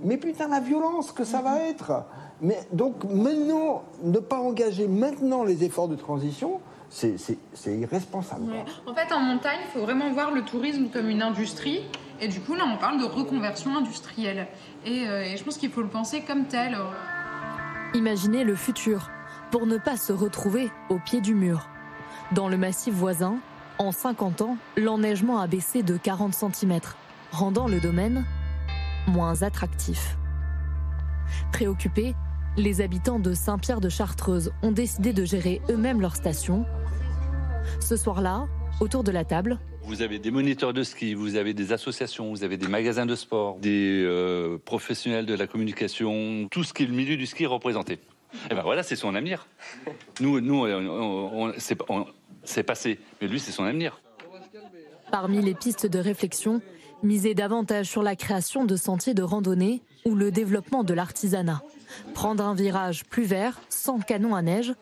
[0.03, 2.05] mais putain la violence que ça va être.
[2.41, 7.17] Mais donc maintenant, ne pas engager maintenant les efforts de transition, c'est
[7.67, 8.51] irresponsable.
[8.51, 8.65] Ouais.
[8.87, 11.83] En fait, en montagne, il faut vraiment voir le tourisme comme une industrie.
[12.21, 14.47] Et du coup, là, on parle de reconversion industrielle.
[14.85, 16.77] Et, euh, et je pense qu'il faut le penser comme tel.
[17.95, 19.11] Imaginez le futur
[19.51, 21.69] pour ne pas se retrouver au pied du mur.
[22.33, 23.39] Dans le massif voisin,
[23.79, 26.79] en 50 ans, l'enneigement a baissé de 40 cm,
[27.33, 28.25] rendant le domaine
[29.07, 30.17] moins attractif.
[31.53, 32.15] Préoccupés,
[32.57, 36.67] les habitants de Saint-Pierre de Chartreuse ont décidé de gérer eux-mêmes leur station.
[37.81, 38.47] Ce soir-là,
[38.81, 42.45] autour de la table, Vous avez des moniteurs de ski, vous avez des associations, vous
[42.45, 46.87] avez des magasins de sport, des euh, professionnels de la communication, tout ce qui est
[46.87, 47.99] le milieu du ski représenté.
[48.51, 49.47] Et ben voilà, c'est son avenir.
[50.21, 51.51] Nous, nous, on-
[51.89, 52.07] on-
[52.49, 54.01] c'est passé, mais lui, c'est son avenir.
[55.11, 56.61] Parmi les pistes de réflexion,
[57.03, 61.63] miser davantage sur la création de sentiers de randonnée ou le développement de l'artisanat.
[62.15, 64.75] Prendre un virage plus vert, sans canon à neige,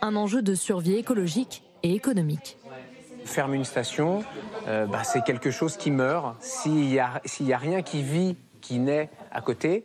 [0.00, 2.58] un enjeu de survie écologique et économique.
[3.24, 4.24] Fermer une station,
[4.66, 6.36] euh, bah, c'est quelque chose qui meurt.
[6.40, 9.84] S'il n'y a, s'il y a rien qui vit, qui naît à côté,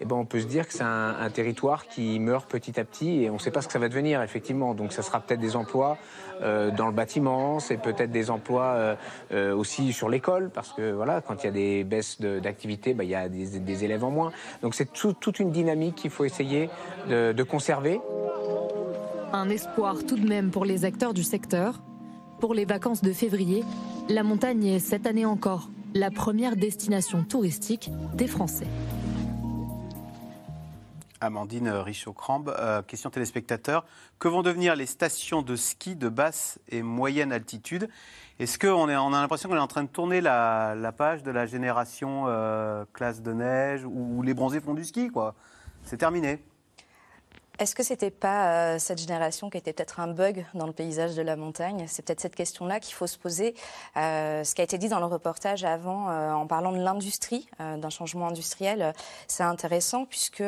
[0.00, 2.84] eh ben, on peut se dire que c'est un, un territoire qui meurt petit à
[2.84, 4.74] petit et on ne sait pas ce que ça va devenir, effectivement.
[4.74, 5.98] Donc ça sera peut-être des emplois
[6.40, 8.94] dans le bâtiment, c'est peut-être des emplois euh,
[9.32, 13.04] euh, aussi sur l'école, parce que voilà, quand il y a des baisses d'activité, bah,
[13.04, 14.32] il y a des, élèves en moins.
[14.62, 16.68] Donc c'est tout- toute une dynamique qu'il faut essayer
[17.08, 18.00] de conserver.
[19.32, 21.82] Un espoir tout de même pour les acteurs du secteur.
[22.40, 23.64] Pour les vacances de février,
[24.08, 28.66] la montagne est cette année encore la première destination touristique des Français.
[31.24, 33.84] Amandine Richaud-Crambe, euh, question téléspectateur.
[34.18, 37.88] Que vont devenir les stations de ski de basse et moyenne altitude?
[38.38, 42.24] Est-ce qu'on a l'impression qu'on est en train de tourner la, page de la génération
[42.26, 45.34] euh, classe de neige où les bronzés font du ski quoi?
[45.82, 46.42] C'est terminé.
[47.60, 51.14] Est-ce que c'était pas euh, cette génération qui était peut-être un bug dans le paysage
[51.14, 51.84] de la montagne?
[51.86, 53.54] C'est peut-être cette question-là qu'il faut se poser.
[53.96, 57.48] Euh, ce qui a été dit dans le reportage avant, euh, en parlant de l'industrie,
[57.60, 58.92] d'un changement industriel,
[59.28, 60.42] c'est intéressant puisque,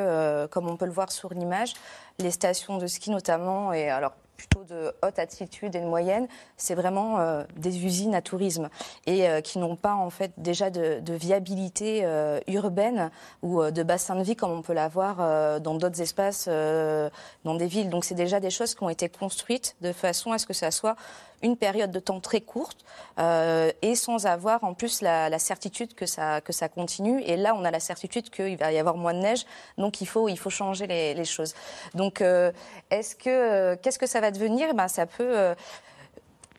[0.51, 1.75] comme on peut le voir sur l'image,
[2.19, 6.75] les stations de ski notamment, et alors plutôt de haute altitude et de moyenne, c'est
[6.75, 8.69] vraiment euh, des usines à tourisme
[9.07, 13.11] et euh, qui n'ont pas en fait déjà de, viabilité euh, urbaine
[13.43, 17.89] ou de bassin de vie comme on peut l'avoir dans d'autres espaces, dans des villes.
[17.89, 20.71] Donc c'est déjà des choses qui ont été construites de façon à ce que ça
[20.71, 20.97] soit
[21.43, 22.85] une période de temps très courte
[23.19, 27.23] euh, et sans avoir en plus la, certitude que ça, que ça continue.
[27.23, 29.47] Et là, on a la certitude qu'il va y avoir moins de neige,
[29.79, 31.55] donc il faut, il faut changer les, choses.
[31.95, 32.53] Donc, euh,
[32.91, 34.75] est-ce que, euh, qu'est-ce que ça va devenir?
[34.75, 35.55] Ben, Ça peut.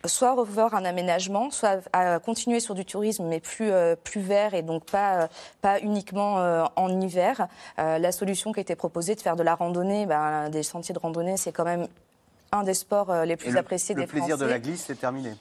[0.05, 1.82] soit revoir un aménagement, soit
[2.19, 3.71] continuer sur du tourisme, mais plus,
[4.03, 5.28] plus vert et donc pas,
[5.61, 7.47] pas uniquement en hiver.
[7.78, 11.38] La solution qui été proposée de faire de la randonnée, ben, des sentiers de randonnée,
[11.38, 11.88] c'est quand même
[12.52, 14.54] un des sports euh, les plus le, appréciés le des plaisir de Français.
[14.54, 15.34] la glisse, c'est terminé.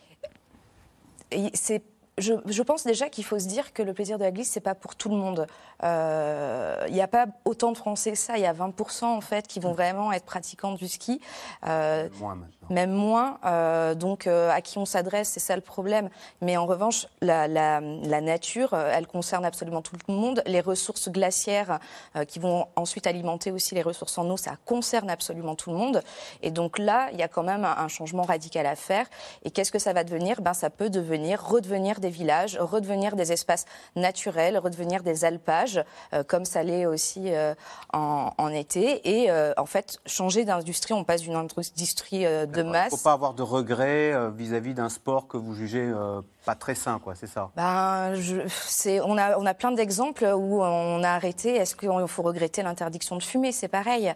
[1.55, 1.83] C'est
[2.19, 4.61] je, je pense déjà qu'il faut se dire que le plaisir de la glisse, c'est
[4.61, 5.47] pas pour tout le monde.
[5.83, 8.39] Euh, Il n'y a pas autant de Français que ça.
[8.39, 11.21] Il y a 20% en fait qui vont vraiment être pratiquants du ski.
[11.67, 12.56] Euh, Moins maintenant.
[12.71, 13.39] Même moins.
[13.45, 16.09] Euh, donc, euh, à qui on s'adresse, c'est ça le problème.
[16.41, 20.43] Mais en revanche, la, la- la nature, euh, elle concerne absolument tout le monde.
[20.47, 21.79] Les ressources glaciaires
[22.17, 25.77] euh, qui vont ensuite alimenter aussi les ressources en eau, ça concerne absolument tout le
[25.77, 26.03] monde.
[26.43, 29.07] Et donc là, il y a quand même un, changement radical à faire.
[29.45, 30.41] Et qu'est-ce que ça va devenir?
[30.41, 33.65] Ben, ça peut devenir redevenir des villages, redevenir des espaces
[33.95, 37.55] naturels, redevenir des alpages, euh, comme ça l'est aussi euh,
[37.93, 39.01] en, en été.
[39.09, 42.25] Et en fait, changer d'industrie, on passe d'une industrie
[42.57, 45.85] de Il ne faut pas avoir de regrets euh, vis-à-vis d'un sport que vous jugez
[45.87, 47.51] euh, pas très sain, quoi, c'est ça?
[47.57, 51.55] Ben, je, c'est, on, a, on a plein d'exemples où on a arrêté.
[51.57, 53.53] Est-ce qu'il faut regretter l'interdiction de fumer?
[53.53, 54.13] C'est pareil.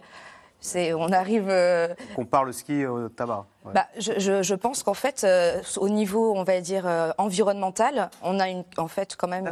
[0.63, 1.47] C'est, on arrive.
[1.49, 3.45] euh, Qu'on parle le ski au tabac.
[3.65, 3.71] ouais.
[3.73, 8.11] bah, je, je- je pense qu'en fait, euh, au niveau, on va dire euh, environnemental,
[8.21, 9.49] on a une, en fait quand même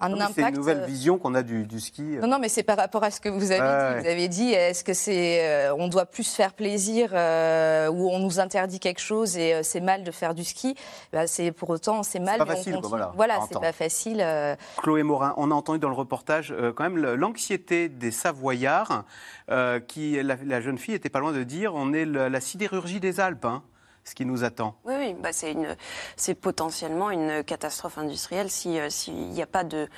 [0.00, 0.34] un Non, mais impact.
[0.36, 2.02] C'est une nouvelle euh, vision qu'on a du, du ski.
[2.02, 4.00] Non, non, mais c'est par rapport à ce que vous avez dit.
[4.02, 8.08] Vous avez dit, est-ce que c'est, euh, on doit plus se faire plaisir euh, ou
[8.10, 10.74] on nous interdit quelque chose et euh, c'est mal de faire du ski?
[11.12, 12.38] Bah, C'est pour autant, c'est mal.
[12.38, 13.02] pas mais facile, continue.
[13.14, 14.20] voilà, à c'est pas facile.
[14.20, 19.04] euh, Chloé Morin, on a entendu dans le reportage euh, quand même l'anxiété des Savoyards,
[19.50, 22.40] euh, qui la, la jeune fille était pas loin de dire on est le- la
[22.40, 23.62] sidérurgie des Alpes, hein,
[24.04, 24.74] ce qui nous attend.
[24.84, 29.88] Oui, bah c'est potentiellement une catastrophe industrielle si euh, s'il n'y a pas de,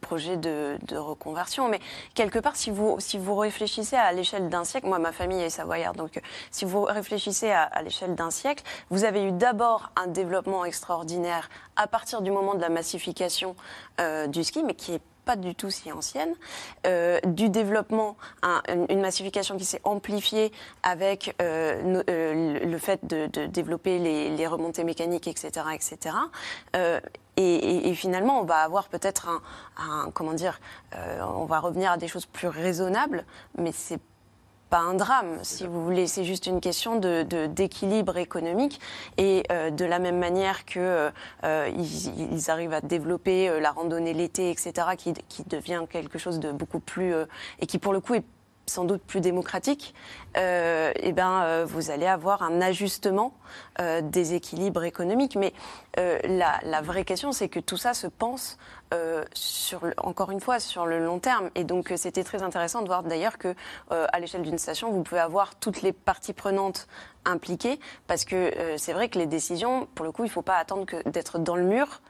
[0.00, 1.68] projet de, reconversion.
[1.68, 1.80] Mais
[2.14, 5.96] quelque part, si vous si réfléchissez à l'échelle d'un siècle, moi ma famille est savoyarde,
[5.96, 10.06] donc euh, si vous réfléchissez à, à l'échelle d'un siècle, vous avez eu d'abord un
[10.06, 13.56] développement extraordinaire à partir du moment de la massification
[14.00, 16.34] euh, du ski, mais qui est pas du tout si ancienne,
[16.86, 20.52] euh, du développement, un- une- massification qui s'est amplifiée
[20.82, 26.16] avec euh, euh, le fait de, développer les, remontées mécaniques, etc., etc.
[27.36, 29.42] Et, finalement, on va avoir peut-être un,
[29.78, 30.60] un- comment dire,
[30.94, 33.24] on va revenir à des choses plus raisonnables,
[33.58, 34.00] mais c'est
[34.70, 36.06] pas un drame, si vous voulez.
[36.06, 38.80] C'est juste une question de de- d'équilibre économique.
[39.16, 41.10] Et euh, de la même manière que euh,
[41.44, 46.18] euh, ils, ils arrivent à développer euh, la randonnée l'été, etc., qui, qui devient quelque
[46.18, 47.26] chose de beaucoup plus euh,
[47.60, 48.24] et qui pour le coup est
[48.68, 49.94] sans doute plus démocratique,
[50.36, 53.32] euh, eh ben, euh, vous allez avoir un ajustement
[53.80, 55.36] euh, des équilibres économiques.
[55.36, 55.52] Mais
[55.98, 58.58] euh, la, la vraie question, c'est que tout ça se pense
[58.92, 61.50] euh, sur, le- encore une fois, sur le long terme.
[61.54, 63.54] Et donc, c'était très intéressant de voir d'ailleurs que,
[63.90, 66.88] à l'échelle d'une station, vous pouvez avoir toutes les parties prenantes
[67.24, 70.56] impliquées, parce que c'est vrai que les décisions, pour le coup, il ne faut pas
[70.56, 72.00] attendre d'être dans le mur.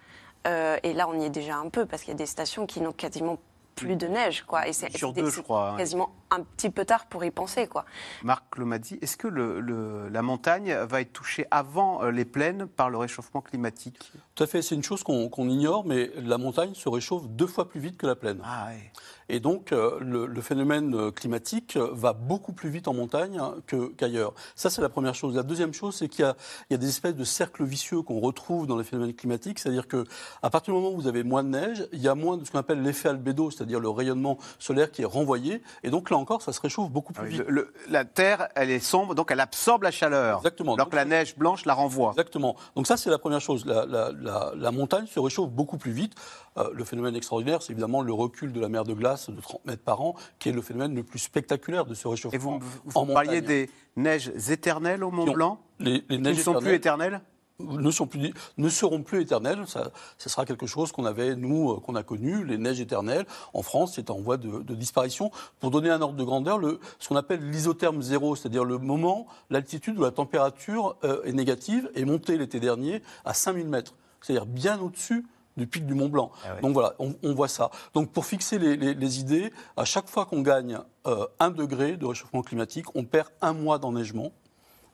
[0.47, 2.81] Et là, on y est déjà un peu, parce qu'il y a des stations qui
[2.81, 3.39] n'ont quasiment
[3.75, 4.67] plus de neige, quoi.
[4.69, 5.77] Et c'est Sur deux, je crois, hein.
[5.77, 7.85] Quasiment un petit peu tard pour y penser, quoi.
[8.23, 12.67] Marc Lomadi, est-ce que le- le- la montagne va être touchée avant euh, les plaines
[12.67, 14.13] par le réchauffement climatique?
[14.35, 17.69] Tout à fait, c'est une chose qu'on ignore, mais la montagne se réchauffe deux fois
[17.69, 18.41] plus vite que la plaine.
[18.45, 18.93] Ah ouais.
[19.29, 23.57] Et donc, euh, le, le phénomène euh, climatique va beaucoup plus vite en montagne hein,
[23.97, 24.35] qu'ailleurs.
[24.55, 25.35] Ça, c'est la première chose.
[25.35, 28.69] La deuxième chose, c'est qu'il y, y a des espèces de cercles vicieux qu'on retrouve
[28.69, 29.59] dans les phénomènes climatiques.
[29.59, 30.05] C'est-à-dire que
[30.43, 32.45] à partir du moment où vous avez moins de neige, il y a moins de
[32.45, 35.61] ce qu'on appelle l'effet albédo, c'est-à-dire le rayonnement solaire qui est renvoyé.
[35.83, 37.45] Et donc, là encore, ça se réchauffe beaucoup plus Ah vite.
[37.47, 40.39] le- le- la Terre, elle est sombre, donc elle absorbe la chaleur.
[40.39, 40.75] Exactement.
[40.75, 42.11] Alors Donc, que la neige blanche la renvoie.
[42.11, 42.57] Exactement.
[42.75, 43.65] Donc ça, c'est la première chose.
[43.67, 46.15] La, la- la- la montagne se réchauffe beaucoup plus vite.
[46.59, 49.65] Euh, le phénomène extraordinaire, c'est évidemment le recul de la mer de glace de 30
[49.67, 52.35] mètres par an, qui est le phénomène le plus spectaculaire de ce réchauffement.
[52.35, 56.17] Et vous, vous en parliez des neiges éternelles au Mont Qui ont- Blanc les, les
[56.17, 57.21] qui neiges ne sont plus éternelles?
[57.59, 59.65] Ne, sont plus, ne seront plus éternelles.
[59.67, 63.27] Ça, ça sera quelque chose qu'on avait, nous, euh, qu'on a connu, les neiges éternelles.
[63.55, 65.31] En France, c'est en voie de, de, disparition.
[65.61, 69.27] Pour donner un ordre de grandeur, le, ce qu'on appelle l'isotherme zéro, c'est-à-dire le moment,
[69.51, 73.95] l'altitude où la température euh, est négative, est montée l'été dernier à 5000 mètres.
[74.21, 75.25] C'est-à-dire bien au-dessus
[75.57, 76.31] du pic du Mont Blanc.
[76.45, 76.61] Ah.
[76.61, 77.71] Donc voilà, on, on, voit ça.
[77.95, 81.97] Donc pour fixer les, les, les idées, à chaque fois qu'on gagne euh, un degré
[81.97, 84.33] de réchauffement climatique, on perd un mois d'enneigement.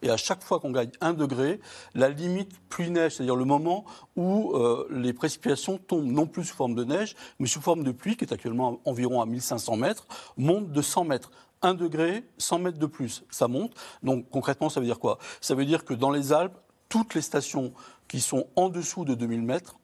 [0.03, 1.61] Et à chaque fois qu'on gagne un degré,
[1.95, 3.85] la limite pluie-neige, c'est-à-dire le moment
[4.17, 7.93] où euh, les précipitations tombent non plus sous forme de neige, mais sous forme de
[7.93, 11.31] pluie, qui est actuellement environ à 1500 mètres, monte de 100 mètres.
[11.63, 13.73] 1 degré, 100 mètres de plus, ça monte.
[14.03, 15.19] Donc concrètement, ça veut dire quoi?
[15.41, 16.57] Ça veut dire que dans les Alpes,
[16.89, 17.73] toutes les stations
[18.09, 19.77] qui sont en dessous de 2000 mètres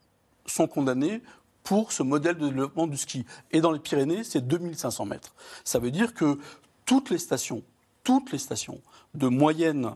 [0.45, 1.23] sont condamnées
[1.63, 3.25] pour ce modèle de développement du ski.
[3.53, 5.35] Et dans les Pyrénées, c'est 2500 mètres.
[5.65, 6.39] Ça veut dire que
[6.85, 7.63] toutes les stations,
[8.03, 8.81] toutes les stations
[9.19, 9.91] de moyenne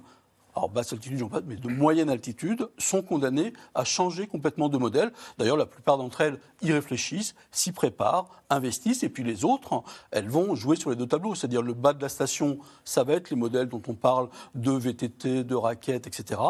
[0.54, 5.12] alors basse altitude, mais de moyenne altitude, sont condamnées à changer complètement de modèle.
[5.38, 10.28] D'ailleurs, la plupart d'entre elles y réfléchissent, s'y préparent, investissent, et puis les autres, elles
[10.28, 11.34] vont jouer sur les deux tableaux.
[11.34, 14.72] C'est-à-dire le bas de la station, ça va être les modèles dont on parle de
[14.72, 16.40] VTT, de raquettes, etc.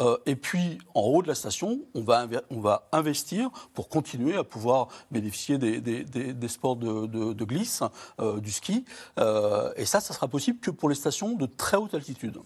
[0.00, 4.88] Euh, et puis en haut de la station, on va, investir pour continuer à pouvoir
[5.10, 7.82] bénéficier des, sports de glisse,
[8.20, 8.84] euh, du ski.
[9.18, 12.38] Euh, et ça, ça sera possible que pour les stations de très haute altitude.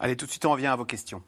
[0.00, 1.22] Allez, tout de suite, on revient à vos questions.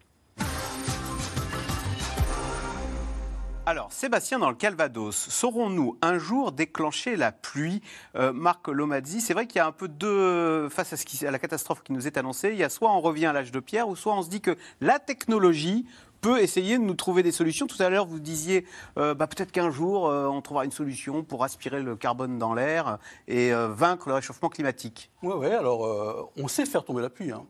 [3.68, 7.82] Alors, Sébastien, dans le Calvados, saurons-nous un jour déclencher la pluie?
[8.14, 10.68] Euh, Marc Lomazzi, c'est vrai qu'il y a un peu de.
[10.70, 13.32] Face à, la catastrophe qui nous est annoncée, il y a soit on revient à
[13.32, 15.84] l'âge de pierre, ou soit on se dit que la technologie
[16.20, 17.66] peut essayer de nous trouver des solutions.
[17.66, 18.64] Tout à l'heure, vous disiez
[18.98, 22.54] euh, bah, peut-être qu'un jour, euh, on trouvera une solution pour aspirer le carbone dans
[22.54, 25.10] l'air et vaincre le réchauffement climatique.
[25.24, 27.32] Oui, ouais, alors on sait faire tomber la pluie.
[27.32, 27.44] Hein.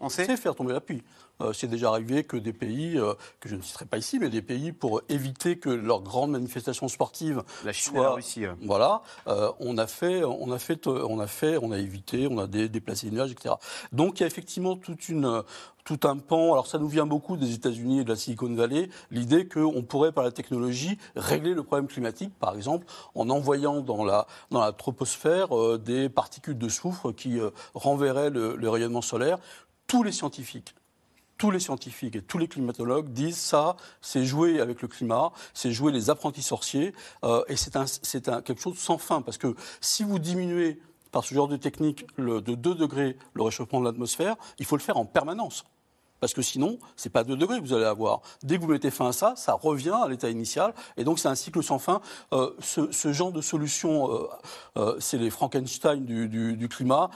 [0.00, 1.02] On sait On sait faire tomber la pluie.
[1.40, 4.28] Euh, c'est déjà arrivé que des pays, euh, que je ne citerai pas ici, mais
[4.28, 8.44] des pays, pour éviter que leurs grandes manifestations sportives la Chine soient, et la Russie.
[8.44, 8.52] euh.
[8.62, 12.38] Voilà, euh, on a fait, on a fait, on a fait, on a évité, on
[12.38, 13.54] a dé- déplacé les nuages, etc.
[13.92, 15.42] Donc il y a effectivement toute une,
[15.84, 16.52] tout un pan.
[16.52, 20.12] Alors ça nous vient beaucoup des États-Unis et de la Silicon Valley, l'idée qu'on pourrait
[20.12, 24.72] par la technologie régler le problème climatique, par exemple en envoyant dans la dans la
[24.72, 29.38] troposphère euh, des particules de soufre qui euh, renverraient le, le rayonnement solaire.
[29.88, 30.74] Tous les scientifiques
[31.42, 35.72] tous les scientifiques et tous les climatologues disent ça, c'est jouer avec le climat, c'est
[35.72, 39.38] jouer les apprentis sorciers, euh, et c'est un, c'est un, quelque chose sans fin, parce
[39.38, 40.80] que si vous diminuez
[41.10, 44.76] par ce genre de technique le, de 2 degrés le réchauffement de l'atmosphère, il faut
[44.76, 45.64] le faire en permanence.
[46.20, 48.20] Parce que sinon, c'est pas 2 degrés que vous allez avoir.
[48.44, 50.72] Dès que vous mettez fin à ça, ça revient à l'état initial.
[50.96, 52.00] Et donc, c'est un cycle sans fin.
[52.32, 54.28] Euh, ce, ce, genre de solution, euh,
[54.76, 57.10] euh, c'est les Frankenstein du, du, du climat.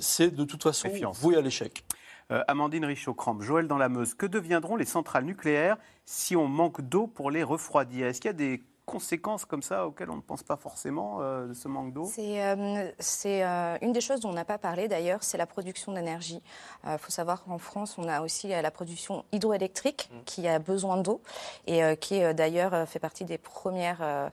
[0.00, 1.84] C'est de toute façon voué à l'échec.
[2.32, 5.76] Euh, Amandine Richaud-Crampe, Joël dans la Meuse, que deviendront les centrales nucléaires
[6.06, 8.06] si on manque d'eau pour les refroidir?
[8.06, 8.62] Est-ce qu'il y a des
[8.92, 12.04] conséquences comme ça auxquelles on ne pense pas forcément euh, de ce manque d'eau?
[12.04, 12.90] C'est euh,
[13.26, 16.42] euh, une des choses dont on n'a pas parlé d'ailleurs, c'est la production d'énergie.
[16.84, 21.20] Il faut savoir qu'en France, on a aussi la production hydroélectrique qui a besoin d'eau
[21.66, 24.30] et qui d'ailleurs fait partie des premières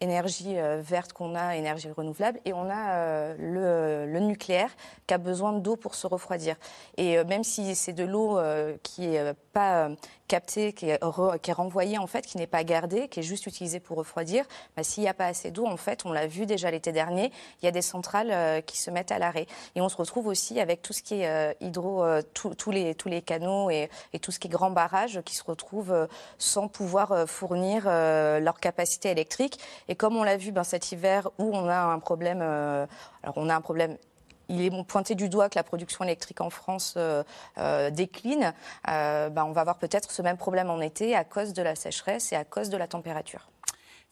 [0.00, 2.40] énergies vertes qu'on a, énergie renouvelable.
[2.44, 4.70] Et on a le, le nucléaire
[5.06, 6.56] qui a besoin d'eau pour se refroidir.
[6.96, 8.38] Et même si c'est de l'eau
[8.82, 9.90] qui est euh, pas
[10.28, 13.25] captée, qui est, re- qui est renvoyée en fait, qui n'est pas gardée, qui est
[13.26, 14.44] juste utilisée pour refroidir,
[14.76, 17.32] bah, s'il n'y a pas assez d'eau, en fait, on l'a vu déjà l'été dernier,
[17.60, 19.46] il y a des centrales euh, qui se mettent à l'arrêt.
[19.74, 22.22] Et on se retrouve aussi avec tout ce qui est euh, hydro, euh,
[22.68, 23.90] les, tous les canaux et,
[24.22, 26.08] tout ce qui est grand barrage qui se retrouvent
[26.38, 29.58] sans pouvoir fournir leur capacité électrique.
[29.88, 33.48] Et comme on l'a vu ben, cet hiver où on a un problème, alors on
[33.48, 33.96] a un problème
[34.48, 37.22] il est pointé du doigt que la production électrique en France euh,
[37.58, 38.52] euh, décline.
[38.88, 41.74] Euh, ben, on va avoir peut-être ce même problème en été à cause de la
[41.74, 43.48] sécheresse et à cause de la température.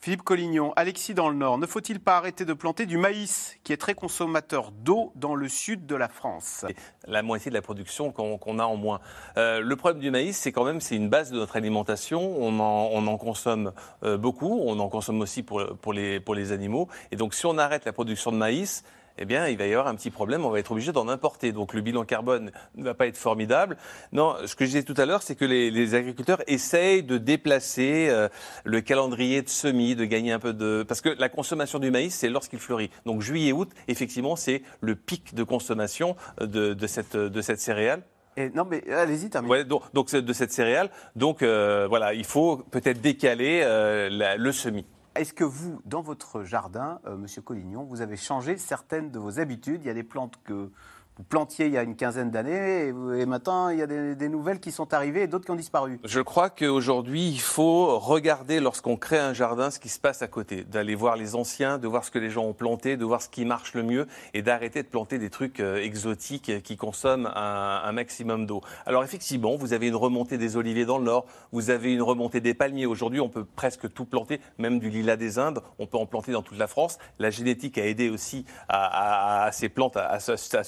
[0.05, 3.72] Philippe Collignon, Alexis dans le Nord, ne faut-il pas arrêter de planter du maïs qui
[3.72, 6.66] est très consommateur d'eau dans le sud de la France?
[7.07, 9.01] La moitié de la production qu'on a en moins.
[9.39, 12.20] Euh, le problème du maïs, c'est quand même c'est une base de notre alimentation.
[12.39, 13.72] On en, on en consomme
[14.03, 16.89] euh, beaucoup, on en consomme aussi pour, pour, les, pour les animaux.
[17.11, 18.85] Et donc, si on arrête la production de maïs,
[19.18, 21.52] eh bien, il va y avoir un petit problème, on va être obligé d'en importer.
[21.52, 23.76] Donc, le bilan carbone ne va pas être formidable.
[24.12, 27.18] Non, ce que je disais tout à l'heure, c'est que les, les agriculteurs essayent de
[27.18, 28.28] déplacer euh,
[28.64, 30.84] le calendrier de semis, de gagner un peu de...
[30.86, 32.90] Parce que la consommation du maïs, c'est lorsqu'il fleurit.
[33.06, 38.02] Donc, juillet-août, effectivement, c'est le pic de consommation de, de, cette, de cette céréale.
[38.36, 39.52] Et, non, mais allez-y, terminez.
[39.52, 40.90] Ouais, donc, de cette céréale.
[41.14, 44.84] Donc euh, voilà, il faut peut-être décaler euh, la- le semis.
[45.14, 49.38] Est-ce que vous, dans votre jardin, euh, Monsieur Collignon, vous avez changé certaines de vos
[49.38, 49.80] habitudes?
[49.84, 50.72] Il y a des plantes que
[51.16, 54.58] vous plantiez il y a une quinzaine d'années et, maintenant il y a des, nouvelles
[54.58, 56.00] qui sont arrivées et d'autres qui ont disparu.
[56.02, 60.28] Je crois qu'aujourd'hui, il faut regarder lorsqu'on crée un jardin ce qui se passe à
[60.28, 63.22] côté, d'aller voir les anciens, de voir ce que les gens ont planté, de voir
[63.22, 67.30] ce qui marche le mieux et d'arrêter de planter des trucs euh, exotiques qui consomment
[67.34, 68.60] un, maximum d'eau.
[68.86, 72.40] Alors effectivement, vous avez une remontée des oliviers dans le nord, vous avez une remontée
[72.40, 72.86] des palmiers.
[72.86, 76.32] Aujourd'hui, on peut presque tout planter, même du lilas des Indes, on peut en planter
[76.32, 76.98] dans toute la France.
[77.20, 80.64] La génétique a aidé aussi à, ces plantes à, se, à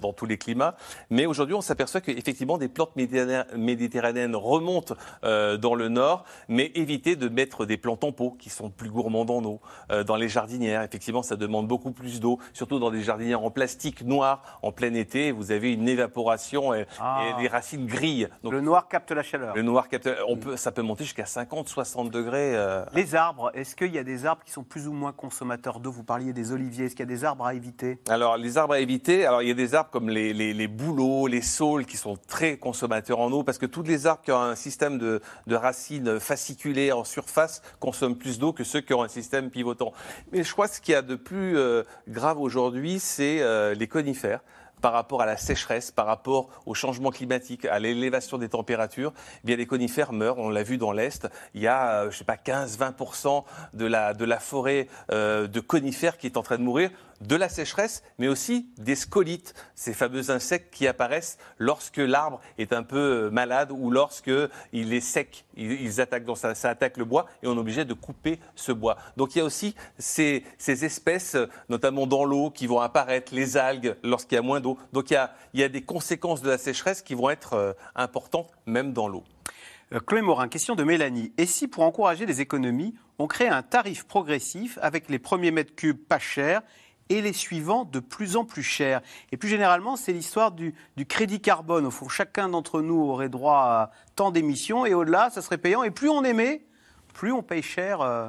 [0.00, 0.76] dans tous les climats.
[1.10, 4.94] Mais aujourd'hui, on s'aperçoit qu'effectivement, des plantes méditerranéennes- remontent
[5.24, 8.90] euh, dans le nord, mais évitez de mettre des plantes en pot qui sont plus
[8.90, 9.60] gourmands en eau.
[9.90, 13.50] Euh, dans les jardinières, effectivement, ça demande beaucoup plus d'eau, surtout dans des jardinières en
[13.50, 15.32] plastique noir en plein été.
[15.32, 17.24] Vous avez une évaporation et, Ah.
[17.38, 18.28] et les racines grillent.
[18.42, 19.54] Donc, Le noir capte la chaleur.
[19.54, 20.08] le noir capte.
[20.28, 22.54] On peut, ça peut monter jusqu'à 50, 60 degrés.
[22.56, 25.80] euh, Les arbres, est-ce qu'il y a des arbres qui sont plus ou moins consommateurs
[25.80, 25.90] d'eau?
[25.90, 27.98] Vous parliez des oliviers, est-ce qu'il y a des arbres à éviter?
[28.08, 31.42] Alors, les arbres à éviter, alors il y a des arbres comme les, bouleaux, les
[31.42, 34.54] saules qui sont très consommateurs en eau parce que tous les arbres qui ont un
[34.54, 39.50] système de, racines fasciculées en surface consomment plus d'eau que ceux qui ont un système
[39.50, 39.92] pivotant.
[40.32, 43.74] Mais je crois que ce qu'il y a de plus euh, grave aujourd'hui, c'est euh,
[43.74, 44.40] les conifères
[44.82, 49.46] par rapport à la sécheresse, par rapport au changement climatique, à l'élévation des températures, eh
[49.46, 50.38] bien les conifères meurent.
[50.38, 51.26] On l'a vu dans l'Est.
[51.54, 56.36] Il y a, euh, je sais pas, 15-20% de la, forêt de conifères qui est
[56.36, 56.90] en train de mourir
[57.20, 62.72] de la sécheresse, mais aussi des scolites, ces fameux insectes qui apparaissent lorsque l'arbre est
[62.72, 64.30] un peu euh, malade ou lorsque
[64.72, 65.44] il est sec.
[65.56, 68.96] Ils, attaquent, ça, attaque le bois et on est obligé de couper ce bois.
[69.16, 73.34] Donc il y a aussi ces, ces espèces, euh, notamment dans l'eau, qui vont apparaître,
[73.34, 74.78] les algues, lorsqu'il y a moins d'eau.
[74.92, 77.54] Donc il y a, il y a des conséquences de la sécheresse qui vont être
[77.54, 79.24] euh, importantes, même dans l'eau.
[80.06, 81.32] Chloé Morin, question de Mélanie.
[81.38, 85.76] Et si pour encourager les économies, on crée un tarif progressif avec les premiers mètres
[85.76, 86.62] cubes pas chers
[87.08, 89.00] et les suivants de plus en plus chers
[89.32, 91.86] Et plus généralement, c'est l'histoire du, du crédit carbone.
[91.86, 95.82] Au fond, chacun d'entre nous aurait droit à tant d'émissions et au-delà, ça serait payant.
[95.82, 96.64] Et plus on émet,
[97.14, 98.00] plus on paye cher.
[98.00, 98.28] euh,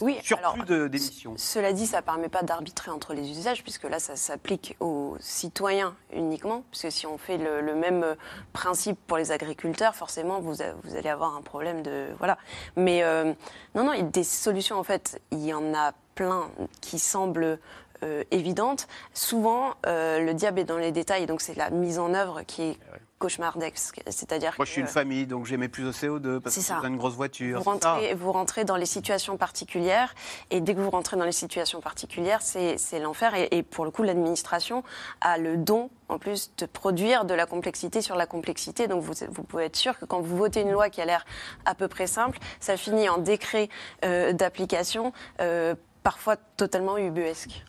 [0.00, 1.34] Oui, surplus d'émissions.
[1.36, 5.16] Cela dit, ça ne permet pas d'arbitrer entre les usages, puisque là, ça s'applique aux
[5.20, 6.64] citoyens uniquement.
[6.70, 8.16] Puisque si on fait le, le même
[8.52, 12.08] principe pour les agriculteurs, forcément, vous, allez avoir un problème de.
[12.18, 12.38] Voilà.
[12.76, 13.32] Mais euh,
[13.74, 16.50] non, non, il y a des solutions, en fait, il y en a plein
[16.80, 17.58] qui semblent.
[18.02, 18.88] Euh, évidentes.
[19.14, 22.62] Souvent, euh, le diable est dans les détails, donc c'est la mise en œuvre qui
[22.62, 22.78] est
[23.18, 24.00] cauchemardesque.
[24.08, 26.96] C'est-à-dire Moi, je suis une famille, donc j'émets plus au CO2 parce que j'ai une
[26.96, 27.58] grosse voiture.
[27.58, 30.14] vous rentrez, vous rentrez dans les situations particulières,
[30.50, 33.34] et dès que vous rentrez dans les situations particulières, c'est c'est l'enfer.
[33.34, 34.82] Et, et pour le coup, l'administration
[35.20, 38.88] a le don, en plus, de produire de la complexité sur la complexité.
[38.88, 41.24] Donc vous, vous pouvez être sûr que quand vous votez une loi qui a l'air
[41.66, 43.68] à peu près simple, ça finit en décret
[44.04, 47.64] euh, d'application, euh, parfois totalement ubuesque.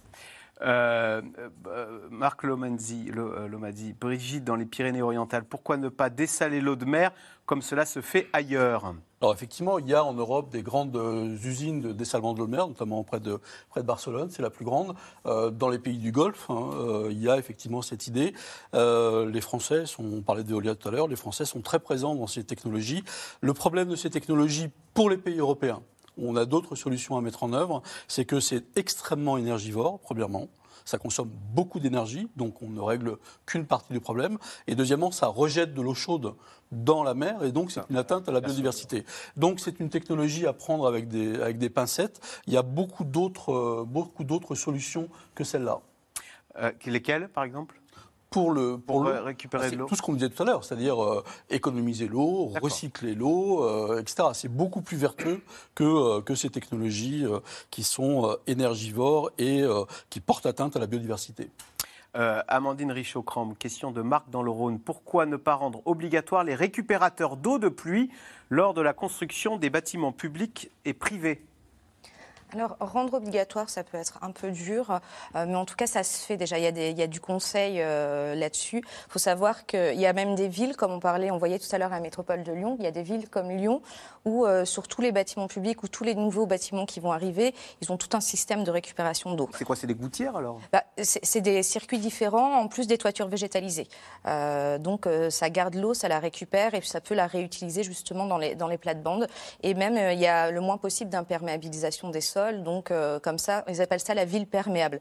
[0.64, 1.22] Euh,
[1.68, 6.86] euh, Marc Lomanzi, Lo- euh, Brigitte dans les Pyrénées-Orientales, pourquoi ne pas dessaler l'eau de
[6.86, 7.12] mer
[7.46, 8.94] comme cela se fait ailleurs?
[9.22, 10.96] Alors effectivement, il y a en Europe des grandes
[11.44, 13.40] usines de dessalement de l'eau de mer, notamment près de,
[13.70, 14.96] près de Barcelone, c'est la plus grande.
[15.26, 16.70] Dans les pays du Golfe, hein,
[17.10, 18.34] il y a effectivement cette idée.
[18.74, 22.44] Les Français, on parlait d'éolien tout à l'heure, les Français sont très présents dans ces
[22.44, 23.04] technologies.
[23.42, 25.82] Le problème de ces technologies pour les pays européens,
[26.18, 30.48] on a d'autres solutions à mettre en œuvre, c'est que c'est extrêmement énergivore, premièrement.
[30.86, 34.38] Ça consomme beaucoup d'énergie, donc on ne règle qu'une partie du problème.
[34.68, 36.34] Et deuxièmement, ça rejette de l'eau chaude
[36.72, 39.06] dans la mer, et donc c'est une atteinte à la biodiversité.
[39.38, 42.20] Donc c'est une technologie à prendre avec des, avec des pincettes.
[42.48, 45.82] Il y a beaucoup d'autres euh, beaucoup d'autres solutions que celle-là.
[46.58, 47.81] Euh, lesquelles, par exemple?
[48.32, 51.24] Pour le Pour récupérer de l'eau Tout ce qu'on disait tout à l'heure, c'est-à-dire euh,
[51.50, 54.30] économiser l'eau, recycler l'eau, euh, etc.
[54.34, 55.42] C'est beaucoup plus vertueux
[55.76, 57.26] que, euh, que ces technologies
[57.70, 59.64] qui sont énergivores et
[60.10, 61.50] qui portent atteinte à la biodiversité.
[62.14, 64.80] Amandine Richaud-Crambe, question de Marc dans le Rhône.
[64.80, 68.10] Pourquoi ne pas rendre obligatoire les récupérateurs d'eau de pluie
[68.50, 71.46] lors de la construction des bâtiments publics et privés?
[72.54, 75.00] Alors, rendre obligatoire, ça peut être un peu dur,
[75.36, 76.58] euh, mais en tout cas, ça se fait déjà.
[76.58, 78.80] Il y a, des- il y a du conseil euh, là-dessus.
[78.86, 81.68] Il faut savoir qu'il y a même des villes, comme on parlait, on voyait tout
[81.74, 83.82] à l'heure à la métropole de Lyon, il y a des villes comme Lyon
[84.26, 87.56] où, euh, sur tous les bâtiments publics ou tous les nouveaux bâtiments qui vont arriver,
[87.82, 89.50] ils ont tout un système de récupération d'eau.
[89.58, 90.60] C'est quoi C'est des gouttières alors?
[90.74, 93.88] Bah, c'est des circuits différents, en plus des toitures végétalisées.
[94.80, 98.56] Donc ça garde l'eau, ça la récupère et ça peut la réutiliser justement dans les,
[98.56, 99.28] dans les plates-bandes.
[99.64, 103.64] Et même il y a le moins possible d'imperméabilisation des sols, donc euh, comme ça,
[103.68, 105.00] ils appellent ça la ville perméable.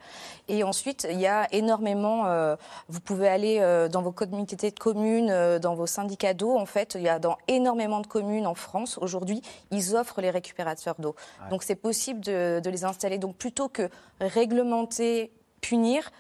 [0.48, 2.56] Et ensuite, il y a énormément, euh,
[2.88, 6.94] vous pouvez aller euh, dans vos communautés de communes, dans vos syndicats d'eau, en fait,
[6.94, 11.14] il y a dans énormément de communes en France, aujourd'hui, ils offrent les récupérateurs d'eau.
[11.50, 13.18] Donc c'est possible de, de les installer.
[13.18, 13.88] Donc plutôt que
[14.20, 16.10] réglementer punir.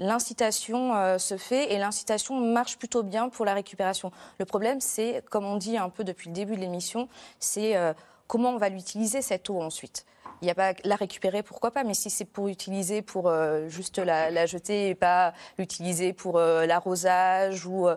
[0.00, 4.10] l'incitation euh, se fait et l'incitation marche plutôt bien pour la récupération.
[4.38, 7.08] Le problème, c'est, comme on dit un peu depuis le début de l'émission,
[7.38, 7.92] c'est euh,
[8.26, 10.06] comment on va l'utiliser cette eau ensuite.
[10.42, 13.68] Il n'y a pas la récupérer, pourquoi pas, mais si c'est pour utiliser pour euh,
[13.68, 17.88] juste la, jeter et pas l'utiliser pour l'arrosage ou,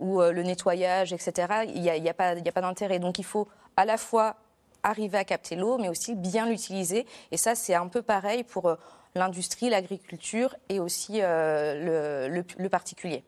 [0.00, 2.98] ou le nettoyage, etc., il n'y a, a, pas, pas d'intérêt.
[2.98, 4.36] Donc il faut à la fois
[4.82, 7.06] arriver à capter l'eau, mais aussi bien l'utiliser.
[7.30, 8.76] Et ça, c'est un peu pareil pour
[9.14, 12.28] l'industrie, l'agriculture et aussi euh,
[12.58, 13.24] le, particulier.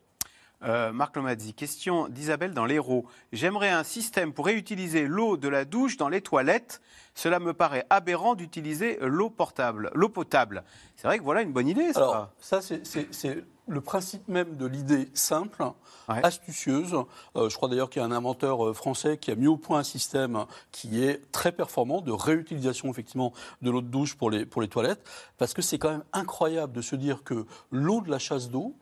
[0.63, 3.05] Euh, Marc Lomazzi, question d'Isabelle dans l'Hérault.
[3.33, 6.81] J'aimerais un système pour réutiliser l'eau de la douche dans les toilettes.
[7.15, 10.65] Cela me paraît aberrant d'utiliser l'eau portable, l'eau potable.
[10.97, 11.93] C'est vrai que voilà une bonne idée.
[11.93, 12.01] Ça.
[12.01, 15.65] Alors, ça, c'est le principe même de l'idée simple,
[16.09, 16.95] astucieuse.
[17.37, 19.57] Euh, je crois d'ailleurs qu'il y a un inventeur euh, français qui a mis au
[19.57, 23.33] point un système qui est très performant de réutilisation effectivement
[23.63, 25.03] de l'eau de douche pour les, pour les toilettes,
[25.39, 28.75] parce que c'est quand même incroyable de se dire que l'eau de la chasse d'eau,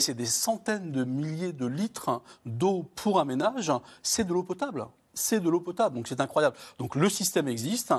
[0.00, 3.72] c'est des centaines de milliers de litres d'eau pour un ménage,
[4.02, 6.56] c'est de l'eau potable c'est de l'eau potable, donc c'est incroyable.
[6.78, 7.92] Donc le système existe,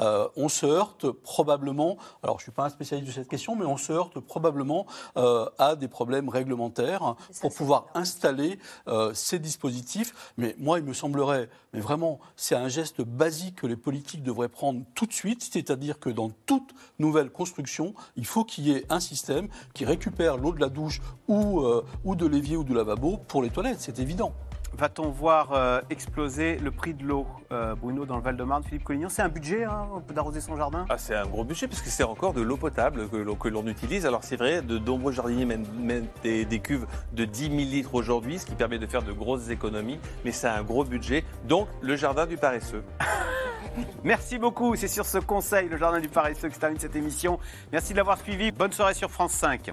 [0.00, 3.56] euh, on se heurte probablement, alors je ne suis pas un spécialiste de cette question,
[3.56, 8.58] mais on se heurte probablement euh, à des problèmes réglementaires pour pouvoir installer
[8.88, 10.32] euh, ces dispositifs.
[10.36, 14.48] Mais moi, il me semblerait, mais vraiment, c'est un geste basique que les politiques devraient
[14.48, 18.84] prendre tout de suite, c'est-à-dire que dans toute nouvelle construction, il faut qu'il y ait
[18.90, 21.64] un système qui récupère l'eau de la douche ou,
[22.04, 24.32] ou de l'évier ou du lavabo pour les toilettes, c'est évident.
[24.76, 29.08] Va-t-on voir euh, exploser le prix de l'eau, euh, Bruno, dans le Val-de-Marne, Philippe Collignon?
[29.08, 30.86] C'est un budget hein, d'arroser son jardin?
[30.88, 34.06] Ah, C'est un gros budget parce que c'est encore de l'eau potable que, l'on utilise.
[34.06, 38.46] Alors c'est vrai, de nombreux jardiniers mettent, des, cuves de 10 000 litres aujourd'hui, ce
[38.46, 41.24] qui permet de faire de grosses économies, mais c'est un gros budget.
[41.44, 42.84] Donc le jardin du paresseux.
[44.04, 44.76] Merci beaucoup.
[44.76, 47.38] C'est sur ce conseil, le jardin du paresseux, que se termine cette émission.
[47.72, 48.52] Merci de l'avoir suivi.
[48.52, 49.72] Bonne soirée sur France 5.